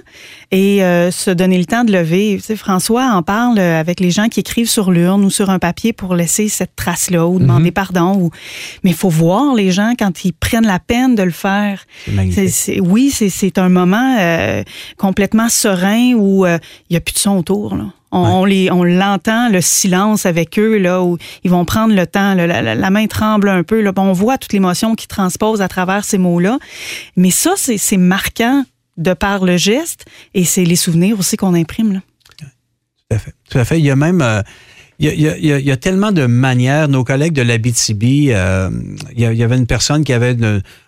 et 0.52 0.82
euh, 0.82 1.10
se 1.10 1.30
donner 1.30 1.58
le 1.58 1.66
temps 1.66 1.84
de 1.84 1.92
le 1.92 2.00
vivre. 2.00 2.40
Tu 2.40 2.46
sais, 2.46 2.56
François 2.56 3.10
en 3.12 3.22
parle 3.22 3.58
avec 3.58 4.00
les 4.00 4.10
gens 4.10 4.28
qui 4.28 4.40
écrivent 4.40 4.70
sur 4.70 4.90
l'urne 4.90 5.22
ou 5.22 5.30
sur 5.30 5.50
un 5.50 5.58
papier 5.58 5.92
pour 5.92 6.14
laisser 6.14 6.48
cette 6.48 6.76
trace-là 6.76 7.26
ou 7.26 7.38
demander 7.38 7.70
mhm. 7.70 7.72
pardon. 7.72 8.14
Ou... 8.18 8.30
Mais 8.84 8.90
il 8.90 8.96
faut 8.96 9.10
voir 9.10 9.54
les 9.54 9.70
gens 9.70 9.92
quand 9.98 10.24
ils 10.24 10.32
prennent 10.32 10.66
la 10.66 10.78
peine 10.78 11.14
de 11.14 11.22
le 11.22 11.30
faire. 11.30 11.84
C'est 12.30 12.80
oui, 12.80 13.10
c'est 13.10 13.58
un 13.58 13.68
moment 13.68 14.16
complètement 14.96 15.50
serein 15.50 16.14
où 16.14 16.46
il 16.46 16.58
n'y 16.90 16.96
a 16.96 17.00
plus 17.00 17.14
de 17.14 17.18
son 17.18 17.36
autour. 17.36 17.76
Là. 17.76 17.84
On, 18.12 18.44
les, 18.44 18.70
on 18.70 18.84
l'entend, 18.84 19.48
le 19.48 19.60
silence 19.60 20.26
avec 20.26 20.58
eux, 20.58 20.78
là, 20.78 21.02
où 21.02 21.18
ils 21.44 21.50
vont 21.50 21.64
prendre 21.64 21.94
le 21.94 22.06
temps, 22.06 22.34
la, 22.34 22.90
main 22.90 23.06
tremble 23.06 23.48
un 23.48 23.62
peu, 23.62 23.80
là, 23.82 23.92
on 23.96 24.12
voit 24.12 24.38
toute 24.38 24.52
l'émotion 24.52 24.94
qui 24.94 25.08
transpose 25.08 25.60
à 25.60 25.68
travers 25.68 26.04
ces 26.04 26.16
mots-là. 26.16 26.58
Mais 27.16 27.30
ça, 27.30 27.54
c'est 27.56 27.96
marquant 27.96 28.64
de 28.96 29.12
par 29.12 29.44
le 29.44 29.56
geste 29.56 30.06
et 30.34 30.44
c'est 30.44 30.64
les 30.64 30.76
souvenirs 30.76 31.18
aussi 31.18 31.36
qu'on 31.36 31.54
imprime. 31.54 31.94
Là. 31.94 32.00
Tout 32.38 33.16
à 33.16 33.18
fait. 33.18 33.34
Tout 33.50 33.58
à 33.58 33.64
fait. 33.64 33.78
Il 33.78 33.84
y 33.84 33.90
a 33.90 33.96
même... 33.96 34.22
Euh, 34.22 34.42
il, 34.98 35.20
y 35.20 35.70
a, 35.70 35.76
tellement 35.76 36.10
de 36.10 36.24
manières. 36.24 36.88
Nos 36.88 37.04
collègues 37.04 37.34
de 37.34 37.42
la 37.42 37.58
BTB, 37.58 38.30
euh, 38.30 38.70
il, 39.14 39.20
y 39.20 39.42
avait 39.42 39.58
une 39.58 39.66
personne 39.66 40.04
qui 40.04 40.14
avait 40.14 40.34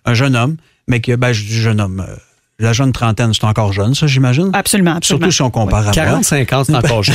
un 0.07 0.14
jeune 0.14 0.35
homme, 0.35 0.57
mais 0.87 1.00
que, 1.00 1.14
ben, 1.14 1.33
je 1.33 1.44
dis 1.44 1.61
jeune 1.61 1.78
homme, 1.78 2.00
euh, 2.00 2.16
la 2.61 2.73
jeune 2.73 2.90
trentaine, 2.90 3.33
c'est 3.33 3.44
encore 3.44 3.73
jeune, 3.73 3.94
ça, 3.94 4.09
j'imagine? 4.09 4.51
Absolument, 4.53 4.97
absolument. 4.97 5.01
Surtout 5.03 5.31
si 5.31 5.42
on 5.42 5.51
compare 5.51 5.87
à 5.87 5.92
40, 5.92 6.25
50, 6.25 6.66
c'est 6.66 6.75
encore 6.75 7.05
jeune. 7.05 7.14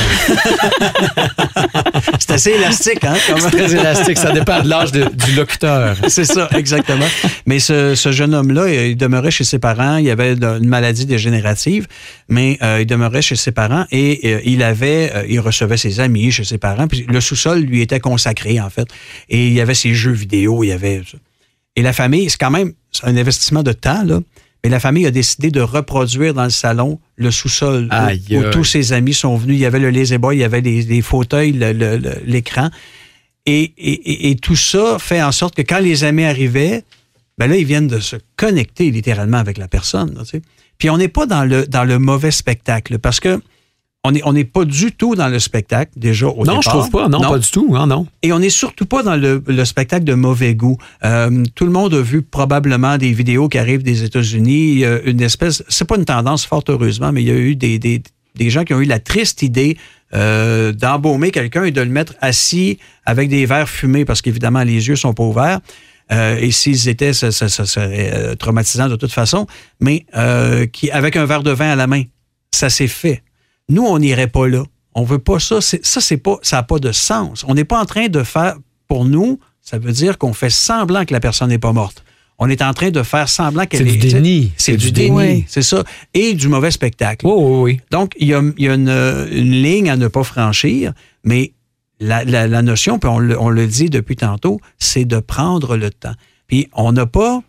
c'est 2.18 2.30
assez 2.30 2.52
élastique, 2.52 3.04
hein? 3.04 3.12
C'est 3.38 3.50
très 3.50 3.74
élastique, 3.74 4.16
ça 4.16 4.32
dépend 4.32 4.62
de 4.62 4.70
l'âge 4.70 4.92
du 4.92 5.34
locuteur. 5.36 5.96
c'est 6.08 6.24
ça, 6.24 6.48
exactement. 6.56 7.04
Mais 7.44 7.58
ce, 7.58 7.94
jeune 7.94 8.34
homme-là, 8.34 8.86
il 8.86 8.96
demeurait 8.96 9.30
chez 9.30 9.44
ses 9.44 9.58
parents, 9.58 9.98
il 9.98 10.08
avait 10.08 10.32
une 10.32 10.66
maladie 10.66 11.04
dégénérative, 11.04 11.88
mais 12.30 12.56
euh, 12.62 12.78
il 12.80 12.86
demeurait 12.86 13.20
chez 13.20 13.36
ses 13.36 13.52
parents 13.52 13.84
et 13.90 14.20
euh, 14.24 14.40
il 14.46 14.62
avait, 14.62 15.12
euh, 15.14 15.26
il 15.28 15.40
recevait 15.40 15.76
ses 15.76 16.00
amis 16.00 16.30
chez 16.30 16.44
ses 16.44 16.56
parents, 16.56 16.88
puis 16.88 17.04
le 17.06 17.20
sous-sol 17.20 17.60
lui 17.60 17.82
était 17.82 18.00
consacré, 18.00 18.62
en 18.62 18.70
fait. 18.70 18.88
Et 19.28 19.48
il 19.48 19.52
y 19.52 19.60
avait 19.60 19.74
ses 19.74 19.92
jeux 19.92 20.12
vidéo, 20.12 20.64
il 20.64 20.68
y 20.68 20.72
avait... 20.72 21.02
Et 21.76 21.82
la 21.82 21.92
famille, 21.92 22.30
c'est 22.30 22.38
quand 22.38 22.52
même 22.52 22.72
un 23.02 23.14
investissement 23.14 23.62
de 23.62 23.72
temps, 23.72 24.04
là. 24.04 24.20
Mais 24.64 24.70
la 24.70 24.80
famille 24.80 25.06
a 25.06 25.10
décidé 25.10 25.50
de 25.50 25.60
reproduire 25.60 26.32
dans 26.32 26.44
le 26.44 26.50
salon 26.50 26.98
le 27.16 27.30
sous-sol 27.30 27.90
où, 28.30 28.42
tous 28.50 28.64
ses 28.64 28.94
amis 28.94 29.12
sont 29.12 29.36
venus. 29.36 29.56
Il 29.56 29.60
y 29.60 29.66
avait 29.66 29.78
le 29.78 29.90
lazy 29.90 30.16
boy, 30.16 30.36
il 30.36 30.40
y 30.40 30.44
avait 30.44 30.62
les, 30.62 31.02
fauteuils, 31.02 31.52
l'écran. 32.24 32.70
Et, 33.44 34.36
tout 34.40 34.56
ça 34.56 34.96
fait 34.98 35.22
en 35.22 35.32
sorte 35.32 35.54
que 35.54 35.60
quand 35.60 35.80
les 35.80 36.02
amis 36.04 36.24
arrivaient, 36.24 36.82
ben 37.36 37.46
là, 37.46 37.56
ils 37.56 37.66
viennent 37.66 37.88
de 37.88 38.00
se 38.00 38.16
connecter 38.36 38.90
littéralement 38.90 39.36
avec 39.36 39.58
la 39.58 39.68
personne. 39.68 40.22
Puis 40.78 40.88
on 40.88 40.96
n'est 40.96 41.08
pas 41.08 41.26
dans 41.26 41.44
le, 41.44 41.66
dans 41.66 41.84
le 41.84 41.98
mauvais 41.98 42.30
spectacle 42.30 42.98
parce 42.98 43.20
que 43.20 43.40
on 44.04 44.12
n'est 44.12 44.22
on 44.24 44.34
est 44.36 44.44
pas 44.44 44.64
du 44.64 44.92
tout 44.92 45.14
dans 45.14 45.28
le 45.28 45.38
spectacle, 45.38 45.92
déjà 45.96 46.26
au 46.26 46.36
non, 46.36 46.42
départ. 46.42 46.54
Non, 46.54 46.60
je 46.60 46.68
trouve 46.68 46.90
pas. 46.90 47.08
Non, 47.08 47.20
pas 47.20 47.38
du 47.38 47.50
tout. 47.50 47.74
Hein, 47.76 47.86
non. 47.86 48.06
Et 48.22 48.32
on 48.32 48.38
n'est 48.38 48.50
surtout 48.50 48.86
pas 48.86 49.02
dans 49.02 49.16
le, 49.16 49.42
le, 49.46 49.64
spectacle 49.64 50.04
de 50.04 50.14
mauvais 50.14 50.54
goût. 50.54 50.76
Euh, 51.04 51.42
tout 51.54 51.64
le 51.64 51.72
monde 51.72 51.94
a 51.94 52.00
vu 52.00 52.22
probablement 52.22 52.98
des 52.98 53.12
vidéos 53.12 53.48
qui 53.48 53.58
arrivent 53.58 53.82
des 53.82 54.04
États-Unis. 54.04 54.84
Une 55.04 55.20
espèce... 55.20 55.62
C'est 55.68 55.86
pas 55.86 55.96
une 55.96 56.04
tendance, 56.04 56.44
fort 56.44 56.64
heureusement, 56.68 57.12
mais 57.12 57.22
il 57.22 57.28
y 57.28 57.32
a 57.32 57.36
eu 57.36 57.56
des, 57.56 57.78
des, 57.78 58.02
des 58.34 58.50
gens 58.50 58.64
qui 58.64 58.74
ont 58.74 58.80
eu 58.80 58.86
la 58.86 58.98
triste 58.98 59.42
idée 59.42 59.76
euh, 60.14 60.72
d'embaumer 60.72 61.30
quelqu'un 61.30 61.64
et 61.64 61.70
de 61.70 61.80
le 61.80 61.90
mettre 61.90 62.14
assis 62.20 62.78
avec 63.04 63.28
des 63.28 63.46
verres 63.46 63.68
fumés, 63.68 64.04
parce 64.04 64.22
qu'évidemment, 64.22 64.62
les 64.62 64.88
yeux 64.88 64.96
sont 64.96 65.14
pas 65.14 65.24
ouverts. 65.24 65.60
Euh, 66.12 66.36
et 66.36 66.50
s'ils 66.50 66.88
étaient, 66.88 67.12
ça, 67.12 67.32
ça, 67.32 67.48
ça, 67.48 67.64
serait 67.64 68.10
euh, 68.12 68.34
traumatisant 68.34 68.88
de 68.88 68.96
toute 68.96 69.12
façon, 69.12 69.46
mais 69.80 70.04
euh, 70.16 70.66
qui 70.66 70.90
avec 70.90 71.16
un 71.16 71.24
verre 71.24 71.42
de 71.42 71.50
vin 71.50 71.70
à 71.70 71.76
la 71.76 71.86
main. 71.86 72.02
Ça 72.54 72.70
s'est 72.70 72.88
fait. 72.88 73.22
Nous, 73.68 73.82
on 73.82 73.98
n'irait 73.98 74.28
pas 74.28 74.46
là. 74.48 74.62
On 74.94 75.04
veut 75.04 75.18
pas 75.18 75.38
ça. 75.38 75.60
Ça, 75.60 76.00
c'est 76.00 76.16
pas, 76.16 76.36
ça 76.42 76.56
n'a 76.56 76.62
pas 76.62 76.78
de 76.78 76.92
sens. 76.92 77.44
On 77.48 77.54
n'est 77.54 77.64
pas 77.64 77.80
en 77.80 77.84
train 77.84 78.08
de 78.08 78.22
faire, 78.22 78.56
pour 78.86 79.04
nous, 79.04 79.40
ça 79.60 79.78
veut 79.78 79.92
dire 79.92 80.18
qu'on 80.18 80.32
fait 80.32 80.50
semblant 80.50 81.04
que 81.04 81.12
la 81.12 81.20
personne 81.20 81.48
n'est 81.48 81.58
pas 81.58 81.72
morte. 81.72 82.04
On 82.38 82.48
est 82.48 82.62
en 82.62 82.72
train 82.74 82.90
de 82.90 83.02
faire 83.02 83.28
semblant 83.28 83.64
qu'elle 83.64 83.86
est. 83.86 83.92
C'est 83.92 83.96
du 83.96 84.08
déni. 84.08 84.52
C'est 84.56 84.76
du, 84.76 84.92
déni. 84.92 85.44
C'est 85.48 85.62
ça. 85.62 85.84
Et 86.14 86.34
du 86.34 86.48
mauvais 86.48 86.70
spectacle. 86.70 87.26
Oui, 87.26 87.32
oui, 87.36 87.62
oui. 87.62 87.80
Donc, 87.90 88.12
il 88.18 88.28
y 88.28 88.34
a, 88.34 88.38
une, 88.74 89.24
ligne 89.30 89.88
à 89.88 89.96
ne 89.96 90.08
pas 90.08 90.24
franchir, 90.24 90.92
mais 91.22 91.52
la, 92.00 92.62
notion, 92.62 92.98
puis 92.98 93.08
on 93.08 93.18
le 93.50 93.66
dit 93.66 93.88
depuis 93.88 94.16
tantôt, 94.16 94.60
c'est 94.78 95.04
de 95.04 95.20
prendre 95.20 95.76
le 95.76 95.90
temps. 95.90 96.14
Puis 96.46 96.68
on 96.72 96.92
n'a 96.92 97.06
pas 97.06 97.42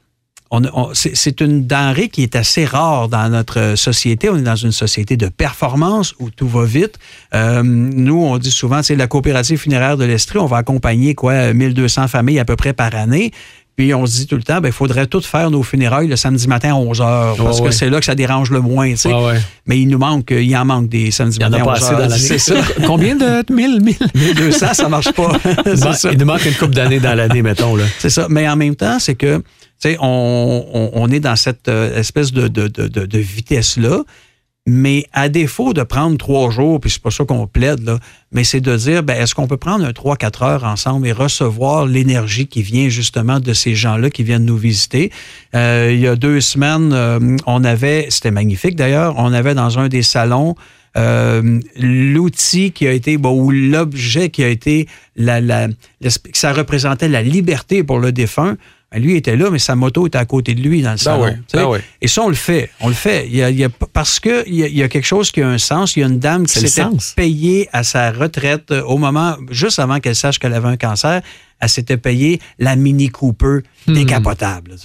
c'est 0.93 1.41
une 1.41 1.65
denrée 1.65 2.09
qui 2.09 2.23
est 2.23 2.35
assez 2.35 2.65
rare 2.65 3.09
dans 3.09 3.29
notre 3.29 3.75
société. 3.75 4.29
On 4.29 4.37
est 4.37 4.41
dans 4.41 4.55
une 4.55 4.71
société 4.71 5.17
de 5.17 5.27
performance 5.27 6.13
où 6.19 6.29
tout 6.29 6.47
va 6.47 6.65
vite. 6.65 6.97
Euh, 7.33 7.63
nous, 7.63 8.21
on 8.21 8.37
dit 8.37 8.51
souvent, 8.51 8.83
c'est 8.83 8.95
la 8.95 9.07
coopérative 9.07 9.59
funéraire 9.59 9.97
de 9.97 10.05
l'Estrie, 10.05 10.39
on 10.39 10.45
va 10.45 10.57
accompagner 10.57 11.15
quoi 11.15 11.53
1200 11.53 12.07
familles 12.07 12.39
à 12.39 12.45
peu 12.45 12.55
près 12.55 12.73
par 12.73 12.95
année. 12.95 13.31
Puis 13.75 13.93
on 13.93 14.05
se 14.05 14.19
dit 14.19 14.27
tout 14.27 14.37
le 14.37 14.43
temps, 14.43 14.55
il 14.57 14.61
ben, 14.61 14.71
faudrait 14.71 15.05
tout 15.05 15.19
faire 15.19 15.51
nos 15.51 15.61
funérailles 15.61 16.07
le 16.07 16.15
samedi 16.15 16.47
matin 16.47 16.69
à 16.69 16.75
11 16.75 17.01
h 17.01 17.43
parce 17.43 17.59
que 17.59 17.71
c'est 17.71 17.89
là 17.89 17.99
que 17.99 18.05
ça 18.05 18.15
dérange 18.15 18.49
le 18.49 18.61
moins. 18.61 18.89
Tu 18.91 18.97
sais. 18.97 19.11
Mais 19.67 19.79
il 19.79 19.89
nous 19.89 19.97
manque, 19.97 20.31
il 20.31 20.55
en 20.55 20.63
manque 20.63 20.87
des 20.87 21.11
samedis 21.11 21.39
matins 21.39 21.65
à 21.65 21.73
11 21.73 21.79
h 21.79 22.17
C'est 22.17 22.37
ça. 22.37 22.55
Combien 22.87 23.15
de 23.15 23.43
1000, 23.51 23.81
1000? 23.81 23.97
1200, 24.15 24.73
ça 24.73 24.87
marche 24.87 25.11
pas. 25.11 25.31
Il 26.11 26.17
nous 26.17 26.25
manque 26.25 26.45
une 26.45 26.53
couple 26.53 26.73
d'années 26.73 26.99
dans 26.99 27.15
l'année, 27.15 27.41
mettons. 27.41 27.75
C'est 27.99 28.09
ça. 28.09 28.27
Mais 28.29 28.47
en 28.47 28.55
même 28.55 28.75
temps, 28.75 28.97
c'est 28.99 29.15
que 29.15 29.41
on, 29.99 31.07
est 31.11 31.19
dans 31.19 31.35
cette 31.35 31.67
euh, 31.67 31.97
espèce 31.97 32.31
de, 32.31 33.17
vitesse-là. 33.17 34.03
Mais 34.67 35.05
à 35.13 35.29
défaut 35.29 35.73
de 35.73 35.83
prendre 35.83 36.17
trois 36.17 36.49
jours, 36.49 36.79
puis 36.79 36.89
c'est 36.89 37.01
pas 37.01 37.11
ça 37.11 37.23
qu'on 37.23 37.45
plaide, 37.45 37.83
là, 37.83 37.99
mais 38.31 38.43
c'est 38.43 38.61
de 38.61 38.75
dire, 38.75 39.03
ben, 39.03 39.15
est-ce 39.21 39.35
qu'on 39.35 39.45
peut 39.45 39.57
prendre 39.57 39.85
un 39.85 39.93
trois, 39.93 40.15
quatre 40.17 40.41
heures 40.41 40.63
ensemble 40.63 41.05
et 41.07 41.11
recevoir 41.11 41.85
l'énergie 41.85 42.47
qui 42.47 42.63
vient 42.63 42.89
justement 42.89 43.39
de 43.39 43.53
ces 43.53 43.75
gens-là 43.75 44.09
qui 44.09 44.23
viennent 44.23 44.45
nous 44.45 44.57
visiter? 44.57 45.11
Euh, 45.53 45.91
il 45.93 45.99
y 45.99 46.07
a 46.07 46.15
deux 46.15 46.41
semaines, 46.41 46.93
euh, 46.93 47.37
on 47.45 47.63
avait, 47.63 48.07
c'était 48.09 48.31
magnifique 48.31 48.75
d'ailleurs, 48.75 49.13
on 49.17 49.33
avait 49.33 49.53
dans 49.53 49.77
un 49.77 49.87
des 49.87 50.01
salons 50.01 50.55
l'outil 51.77 52.71
qui 52.71 52.87
a 52.87 52.93
été, 52.93 53.17
ou 53.17 53.51
l'objet 53.51 54.29
qui 54.29 54.43
a 54.45 54.47
été, 54.47 54.87
la, 55.17 55.67
ça 56.33 56.53
représentait 56.53 57.09
la 57.09 57.21
liberté 57.21 57.83
pour 57.83 57.99
le 57.99 58.13
défunt. 58.13 58.55
Ben, 58.91 59.01
lui 59.01 59.15
était 59.15 59.35
là, 59.35 59.49
mais 59.49 59.59
sa 59.59 59.75
moto 59.75 60.07
était 60.07 60.17
à 60.17 60.25
côté 60.25 60.53
de 60.53 60.61
lui 60.61 60.81
dans 60.81 60.91
le 60.91 60.95
ben 60.95 60.97
salon. 60.97 61.37
Ben 61.53 61.81
Et 62.01 62.07
ça, 62.07 62.21
on 62.23 62.29
le 62.29 62.35
fait. 62.35 62.69
On 62.79 62.87
le 62.87 62.93
fait. 62.93 63.27
Il 63.27 63.35
y 63.35 63.63
a, 63.63 63.69
parce 63.69 64.19
qu'il 64.19 64.53
y, 64.53 64.63
a, 64.63 64.67
il 64.67 64.77
y 64.77 64.83
a 64.83 64.87
quelque 64.87 65.05
chose 65.05 65.31
qui 65.31 65.41
a 65.41 65.47
un 65.47 65.57
sens. 65.57 65.95
Il 65.95 66.01
y 66.01 66.03
a 66.03 66.07
une 66.07 66.19
dame 66.19 66.45
qui 66.45 66.59
s'était 66.59 66.87
payée 67.15 67.67
à 67.73 67.83
sa 67.83 68.11
retraite 68.11 68.71
euh, 68.71 68.83
au 68.83 68.97
moment, 68.97 69.35
juste 69.49 69.79
avant 69.79 69.99
qu'elle 69.99 70.15
sache 70.15 70.39
qu'elle 70.39 70.53
avait 70.53 70.67
un 70.67 70.77
cancer, 70.77 71.21
elle 71.59 71.69
s'était 71.69 71.97
payée 71.97 72.39
la 72.59 72.75
Mini 72.75 73.09
Cooper 73.09 73.59
hmm. 73.87 73.93
décapotable. 73.93 74.75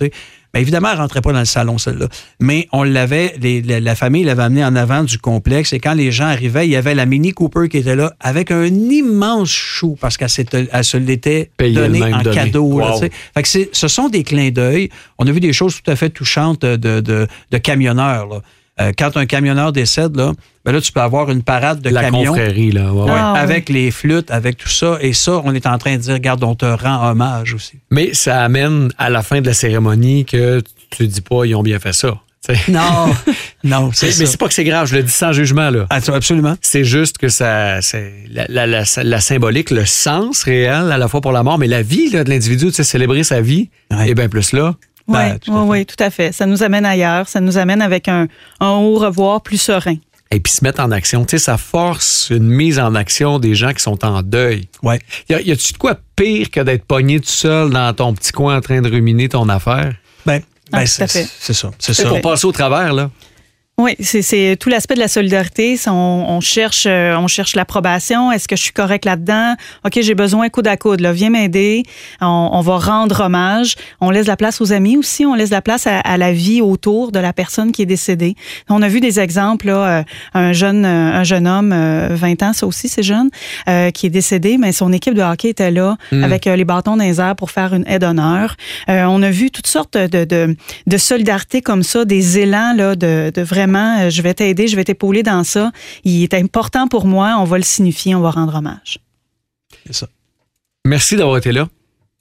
Bien, 0.52 0.62
évidemment, 0.62 0.88
elle 0.92 0.98
rentrait 0.98 1.20
pas 1.20 1.32
dans 1.32 1.38
le 1.38 1.44
salon, 1.44 1.78
celle-là. 1.78 2.08
Mais 2.40 2.66
on 2.72 2.82
l'avait, 2.82 3.34
la, 3.40 3.94
famille 3.94 4.24
l'avait 4.24 4.42
amenée 4.42 4.64
en 4.64 4.74
avant 4.74 5.04
du 5.04 5.18
complexe. 5.18 5.72
Et 5.72 5.78
quand 5.78 5.94
les 5.94 6.10
gens 6.10 6.26
arrivaient, 6.26 6.66
il 6.66 6.70
y 6.70 6.76
avait 6.76 6.94
la 6.94 7.06
Mini 7.06 7.32
Cooper 7.32 7.68
qui 7.68 7.78
était 7.78 7.94
là 7.94 8.12
avec 8.18 8.50
un 8.50 8.66
immense 8.66 9.50
chou 9.50 9.96
parce 10.00 10.16
qu'elle 10.16 10.28
se 10.28 10.96
l'était 10.96 11.50
donné 11.58 12.02
en 12.12 12.22
cadeau. 12.22 12.80
fait 13.00 13.42
que 13.42 13.48
ce 13.72 13.88
sont 13.88 14.08
des 14.08 14.24
clins 14.24 14.50
d'œil. 14.50 14.90
On 15.18 15.26
a 15.26 15.32
vu 15.32 15.40
des 15.40 15.52
choses 15.52 15.80
tout 15.80 15.90
à 15.90 15.94
fait 15.94 16.10
touchantes 16.10 16.62
de, 16.62 17.00
de, 17.00 17.26
de 17.50 17.58
camionneurs. 17.58 18.26
Là. 18.26 18.42
Euh, 18.80 18.92
quand 18.96 19.16
un 19.16 19.26
camionneur 19.26 19.72
décède, 19.72 20.16
là, 20.16 20.32
ben 20.64 20.72
là, 20.72 20.80
tu 20.80 20.92
peux 20.92 21.00
avoir 21.00 21.30
une 21.30 21.42
parade 21.42 21.80
de 21.80 21.90
la 21.90 22.02
camions. 22.02 22.34
là. 22.34 22.92
Ah, 23.08 23.32
avec 23.32 23.68
les 23.68 23.90
flûtes, 23.90 24.30
avec 24.30 24.56
tout 24.56 24.68
ça. 24.68 24.98
Et 25.00 25.12
ça, 25.12 25.40
on 25.44 25.54
est 25.54 25.66
en 25.66 25.78
train 25.78 25.96
de 25.96 26.02
dire, 26.02 26.14
regarde, 26.14 26.42
on 26.44 26.54
te 26.54 26.64
rend 26.64 27.10
hommage 27.10 27.54
aussi. 27.54 27.78
Mais 27.90 28.14
ça 28.14 28.42
amène 28.42 28.90
à 28.98 29.10
la 29.10 29.22
fin 29.22 29.40
de 29.40 29.46
la 29.46 29.54
cérémonie 29.54 30.24
que 30.24 30.62
tu 30.90 31.06
dis 31.06 31.20
pas, 31.20 31.44
ils 31.44 31.54
ont 31.54 31.62
bien 31.62 31.78
fait 31.78 31.92
ça. 31.92 32.14
Non, 32.68 33.14
non, 33.62 33.90
c'est 33.94 34.06
Mais 34.18 34.26
c'est 34.26 34.36
pas 34.36 34.48
que 34.48 34.54
c'est 34.54 34.64
grave, 34.64 34.88
je 34.88 34.96
le 34.96 35.02
dis 35.02 35.12
sans 35.12 35.32
jugement. 35.32 35.70
là. 35.70 35.86
Ah, 35.90 36.00
absolument. 36.12 36.56
C'est 36.60 36.84
juste 36.84 37.18
que 37.18 37.28
ça, 37.28 37.80
c'est 37.82 38.12
la, 38.28 39.20
symbolique, 39.20 39.70
le 39.70 39.84
sens 39.84 40.42
réel 40.42 40.90
à 40.90 40.98
la 40.98 41.06
fois 41.06 41.20
pour 41.20 41.32
la 41.32 41.42
mort, 41.42 41.58
mais 41.58 41.66
la 41.66 41.82
vie 41.82 42.10
là, 42.10 42.24
de 42.24 42.30
l'individu, 42.30 42.70
célébrer 42.72 43.22
sa 43.24 43.40
vie, 43.40 43.70
et 44.06 44.14
bien 44.14 44.28
plus 44.28 44.52
là, 44.52 44.74
oui, 45.10 45.38
ben, 45.46 45.62
oui, 45.64 45.86
tout 45.86 46.02
à 46.02 46.10
fait. 46.10 46.32
Ça 46.32 46.46
nous 46.46 46.62
amène 46.62 46.84
ailleurs. 46.86 47.28
Ça 47.28 47.40
nous 47.40 47.58
amène 47.58 47.82
avec 47.82 48.08
un, 48.08 48.28
haut 48.60 48.98
revoir 48.98 49.42
plus 49.42 49.60
serein. 49.60 49.96
Et 50.32 50.38
puis 50.38 50.52
se 50.52 50.62
mettre 50.62 50.80
en 50.80 50.92
action. 50.92 51.24
Tu 51.24 51.38
sais, 51.38 51.44
ça 51.44 51.56
force 51.56 52.30
une 52.30 52.48
mise 52.48 52.78
en 52.78 52.94
action 52.94 53.40
des 53.40 53.56
gens 53.56 53.72
qui 53.72 53.82
sont 53.82 54.04
en 54.04 54.22
deuil. 54.22 54.68
Ouais. 54.82 55.00
Y 55.28 55.50
a-tu 55.50 55.72
de 55.72 55.78
quoi 55.78 55.96
pire 56.14 56.50
que 56.50 56.60
d'être 56.60 56.84
pogné 56.84 57.18
tout 57.18 57.26
seul 57.28 57.70
dans 57.70 57.92
ton 57.92 58.14
petit 58.14 58.30
coin 58.30 58.56
en 58.56 58.60
train 58.60 58.80
de 58.80 58.88
ruminer 58.88 59.28
ton 59.28 59.48
affaire? 59.48 59.92
Ben, 60.24 60.40
ben 60.70 60.78
ah, 60.78 60.86
c'est 60.86 61.08
ça. 61.08 61.70
C'est 61.78 61.94
ça. 61.94 62.08
Pour 62.08 62.20
passer 62.20 62.46
au 62.46 62.52
travers, 62.52 62.92
là. 62.92 63.10
Oui, 63.80 63.96
c'est 63.98 64.58
tout 64.60 64.68
l'aspect 64.68 64.94
de 64.94 65.00
la 65.00 65.08
solidarité. 65.08 65.78
On, 65.86 66.40
cherche, 66.42 66.84
euh, 66.86 67.16
on 67.16 67.28
cherche 67.28 67.56
l'approbation. 67.56 68.30
Est-ce 68.30 68.46
que 68.46 68.54
je 68.54 68.60
suis 68.60 68.74
correct 68.74 69.06
là-dedans? 69.06 69.54
Ok, 69.86 70.00
j'ai 70.02 70.14
besoin 70.14 70.50
coude 70.50 70.66
à 70.66 70.76
coude. 70.76 71.00
Là, 71.00 71.14
viens 71.14 71.30
m'aider. 71.30 71.84
On, 72.20 72.60
va 72.60 72.76
rendre 72.76 73.22
hommage. 73.22 73.76
On 74.02 74.10
laisse 74.10 74.26
la 74.26 74.36
place 74.36 74.60
aux 74.60 74.72
amis 74.72 74.98
aussi. 74.98 75.24
On 75.24 75.34
laisse 75.34 75.48
la 75.48 75.62
place 75.62 75.86
à, 75.86 76.16
la 76.18 76.30
vie 76.30 76.60
autour 76.60 77.10
de 77.10 77.18
la 77.18 77.32
personne 77.32 77.72
qui 77.72 77.80
est 77.80 77.86
décédée. 77.86 78.34
On 78.68 78.82
a 78.82 78.88
vu 78.88 79.00
des 79.00 79.18
exemples. 79.18 79.68
Là, 79.68 80.00
euh, 80.00 80.02
un 80.34 80.52
jeune, 80.52 80.84
euh, 80.84 81.14
un 81.14 81.24
jeune 81.24 81.48
homme, 81.48 81.70
20 81.70 82.42
ans, 82.42 82.52
ça 82.52 82.66
aussi 82.66 82.88
c'est 82.88 83.02
jeune, 83.02 83.30
qui 83.94 84.06
est 84.06 84.10
décédé, 84.10 84.58
mais 84.58 84.72
son 84.72 84.92
équipe 84.92 85.14
de 85.14 85.22
hockey 85.22 85.48
était 85.48 85.70
là 85.70 85.96
hmm. 86.12 86.22
avec 86.22 86.44
les 86.44 86.64
bâtons 86.64 86.98
dans 86.98 87.04
les 87.04 87.18
airs 87.18 87.36
pour 87.36 87.50
faire 87.50 87.72
une 87.72 87.86
aide 87.86 88.02
d'honneur. 88.02 88.56
on 88.88 89.22
a 89.22 89.30
vu 89.30 89.50
toutes 89.50 89.66
sortes 89.66 89.96
de, 89.96 90.24
de, 90.24 90.56
de 90.86 90.96
solidarité 90.98 91.62
comme 91.62 91.82
ça, 91.82 92.04
des 92.04 92.38
élans 92.38 92.74
là, 92.76 92.94
de, 92.94 93.30
de 93.34 93.42
vraiment 93.42 93.69
euh, 93.78 94.10
je 94.10 94.22
vais 94.22 94.34
t'aider, 94.34 94.68
je 94.68 94.76
vais 94.76 94.84
t'épauler 94.84 95.22
dans 95.22 95.44
ça. 95.44 95.72
Il 96.04 96.22
est 96.22 96.34
important 96.34 96.88
pour 96.88 97.06
moi, 97.06 97.36
on 97.38 97.44
va 97.44 97.58
le 97.58 97.64
signifier, 97.64 98.14
on 98.14 98.20
va 98.20 98.30
rendre 98.30 98.54
hommage. 98.54 98.98
C'est 99.86 99.94
ça. 99.94 100.08
Merci 100.84 101.16
d'avoir 101.16 101.38
été 101.38 101.52
là. 101.52 101.68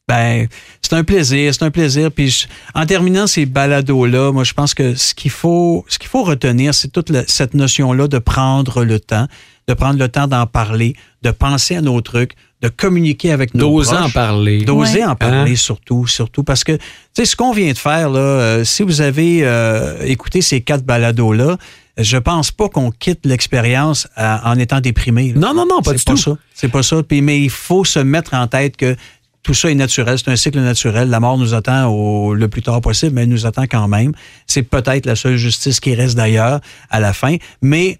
Ben, 0.09 0.47
c'est 0.81 0.93
un 0.93 1.03
plaisir, 1.03 1.53
c'est 1.53 1.63
un 1.63 1.69
plaisir. 1.69 2.11
Puis 2.11 2.47
en 2.73 2.87
terminant 2.87 3.27
ces 3.27 3.45
balados-là, 3.45 4.31
moi, 4.31 4.43
je 4.43 4.53
pense 4.53 4.73
que 4.73 4.95
ce 4.95 5.13
qu'il 5.13 5.29
faut, 5.29 5.85
ce 5.87 5.99
qu'il 5.99 6.09
faut 6.09 6.23
retenir, 6.23 6.73
c'est 6.73 6.87
toute 6.87 7.11
cette 7.27 7.53
notion-là 7.53 8.07
de 8.07 8.17
prendre 8.17 8.83
le 8.83 8.99
temps, 8.99 9.27
de 9.67 9.73
prendre 9.75 9.99
le 9.99 10.09
temps 10.09 10.25
d'en 10.25 10.47
parler, 10.47 10.95
de 11.21 11.29
penser 11.29 11.75
à 11.75 11.81
nos 11.81 12.01
trucs, 12.01 12.33
de 12.63 12.69
communiquer 12.69 13.31
avec 13.31 13.53
nos 13.53 13.69
D'oser 13.69 13.97
en 13.97 14.09
parler. 14.09 14.63
D'oser 14.63 15.05
en 15.05 15.15
parler 15.15 15.51
hein? 15.51 15.55
surtout, 15.55 16.07
surtout 16.07 16.43
parce 16.43 16.63
que, 16.63 16.71
tu 16.71 16.81
sais, 17.13 17.25
ce 17.25 17.35
qu'on 17.35 17.53
vient 17.53 17.71
de 17.71 17.77
faire, 17.77 18.09
là, 18.09 18.19
euh, 18.19 18.63
si 18.63 18.81
vous 18.81 19.01
avez 19.01 19.41
euh, 19.43 20.03
écouté 20.05 20.41
ces 20.41 20.61
quatre 20.61 20.83
balados-là, 20.85 21.57
je 21.99 22.17
pense 22.17 22.51
pas 22.51 22.67
qu'on 22.67 22.91
quitte 22.91 23.25
l'expérience 23.25 24.07
euh, 24.17 24.37
en 24.43 24.57
étant 24.57 24.79
déprimé. 24.79 25.33
Non, 25.35 25.53
non, 25.53 25.65
non, 25.69 25.81
pas 25.81 25.93
du 25.93 26.03
pas 26.03 26.13
tout. 26.13 26.17
Ça. 26.17 26.37
C'est 26.55 26.69
pas 26.69 26.81
ça. 26.81 27.03
Puis, 27.03 27.21
mais 27.21 27.39
il 27.41 27.49
faut 27.49 27.85
se 27.85 27.99
mettre 27.99 28.33
en 28.33 28.47
tête 28.47 28.75
que 28.75 28.95
tout 29.43 29.53
ça 29.53 29.71
est 29.71 29.75
naturel, 29.75 30.17
c'est 30.19 30.29
un 30.29 30.35
cycle 30.35 30.59
naturel. 30.59 31.09
La 31.09 31.19
mort 31.19 31.37
nous 31.37 31.53
attend 31.53 31.87
au, 31.87 32.33
le 32.33 32.47
plus 32.47 32.61
tard 32.61 32.81
possible, 32.81 33.15
mais 33.15 33.23
elle 33.23 33.29
nous 33.29 33.45
attend 33.45 33.63
quand 33.63 33.87
même. 33.87 34.11
C'est 34.47 34.63
peut-être 34.63 35.05
la 35.05 35.15
seule 35.15 35.37
justice 35.37 35.79
qui 35.79 35.95
reste 35.95 36.15
d'ailleurs 36.15 36.59
à 36.89 36.99
la 36.99 37.13
fin. 37.13 37.37
Mais, 37.61 37.99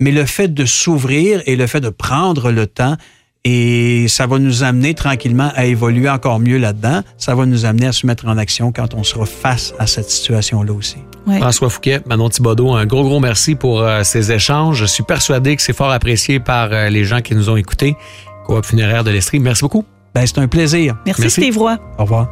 mais 0.00 0.12
le 0.12 0.24
fait 0.24 0.48
de 0.48 0.64
s'ouvrir 0.64 1.42
et 1.46 1.56
le 1.56 1.66
fait 1.66 1.80
de 1.80 1.88
prendre 1.88 2.50
le 2.52 2.66
temps, 2.66 2.96
et 3.44 4.06
ça 4.08 4.26
va 4.26 4.38
nous 4.38 4.64
amener 4.64 4.94
tranquillement 4.94 5.50
à 5.54 5.64
évoluer 5.64 6.10
encore 6.10 6.40
mieux 6.40 6.58
là-dedans. 6.58 7.00
Ça 7.16 7.34
va 7.34 7.46
nous 7.46 7.64
amener 7.64 7.86
à 7.86 7.92
se 7.92 8.06
mettre 8.06 8.26
en 8.26 8.36
action 8.36 8.70
quand 8.70 8.92
on 8.94 9.02
sera 9.02 9.24
face 9.24 9.72
à 9.78 9.86
cette 9.86 10.10
situation-là 10.10 10.72
aussi. 10.72 10.96
François 11.26 11.70
Fouquet, 11.70 12.00
Manon 12.06 12.28
Thibodeau, 12.28 12.72
un 12.72 12.86
gros, 12.86 13.02
gros 13.02 13.20
merci 13.20 13.54
pour 13.54 13.80
euh, 13.80 14.02
ces 14.02 14.32
échanges. 14.32 14.78
Je 14.78 14.84
suis 14.84 15.02
persuadé 15.02 15.56
que 15.56 15.62
c'est 15.62 15.72
fort 15.72 15.90
apprécié 15.90 16.40
par 16.40 16.72
euh, 16.72 16.88
les 16.88 17.04
gens 17.04 17.20
qui 17.20 17.34
nous 17.34 17.48
ont 17.48 17.56
écoutés. 17.56 17.96
Coop 18.44 18.64
funéraire 18.64 19.04
de 19.04 19.10
l'Estrie, 19.10 19.38
merci 19.38 19.62
beaucoup. 19.62 19.84
Ben, 20.14 20.26
c'est 20.26 20.38
un 20.38 20.48
plaisir. 20.48 20.96
Merci, 21.06 21.22
merci. 21.22 21.40
Steve 21.40 21.58
Roy. 21.58 21.78
Au 21.98 22.02
revoir. 22.02 22.28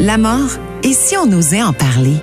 La 0.00 0.16
mort, 0.16 0.50
et 0.84 0.92
si 0.92 1.16
on 1.16 1.30
osait 1.32 1.62
en 1.62 1.72
parler? 1.72 2.16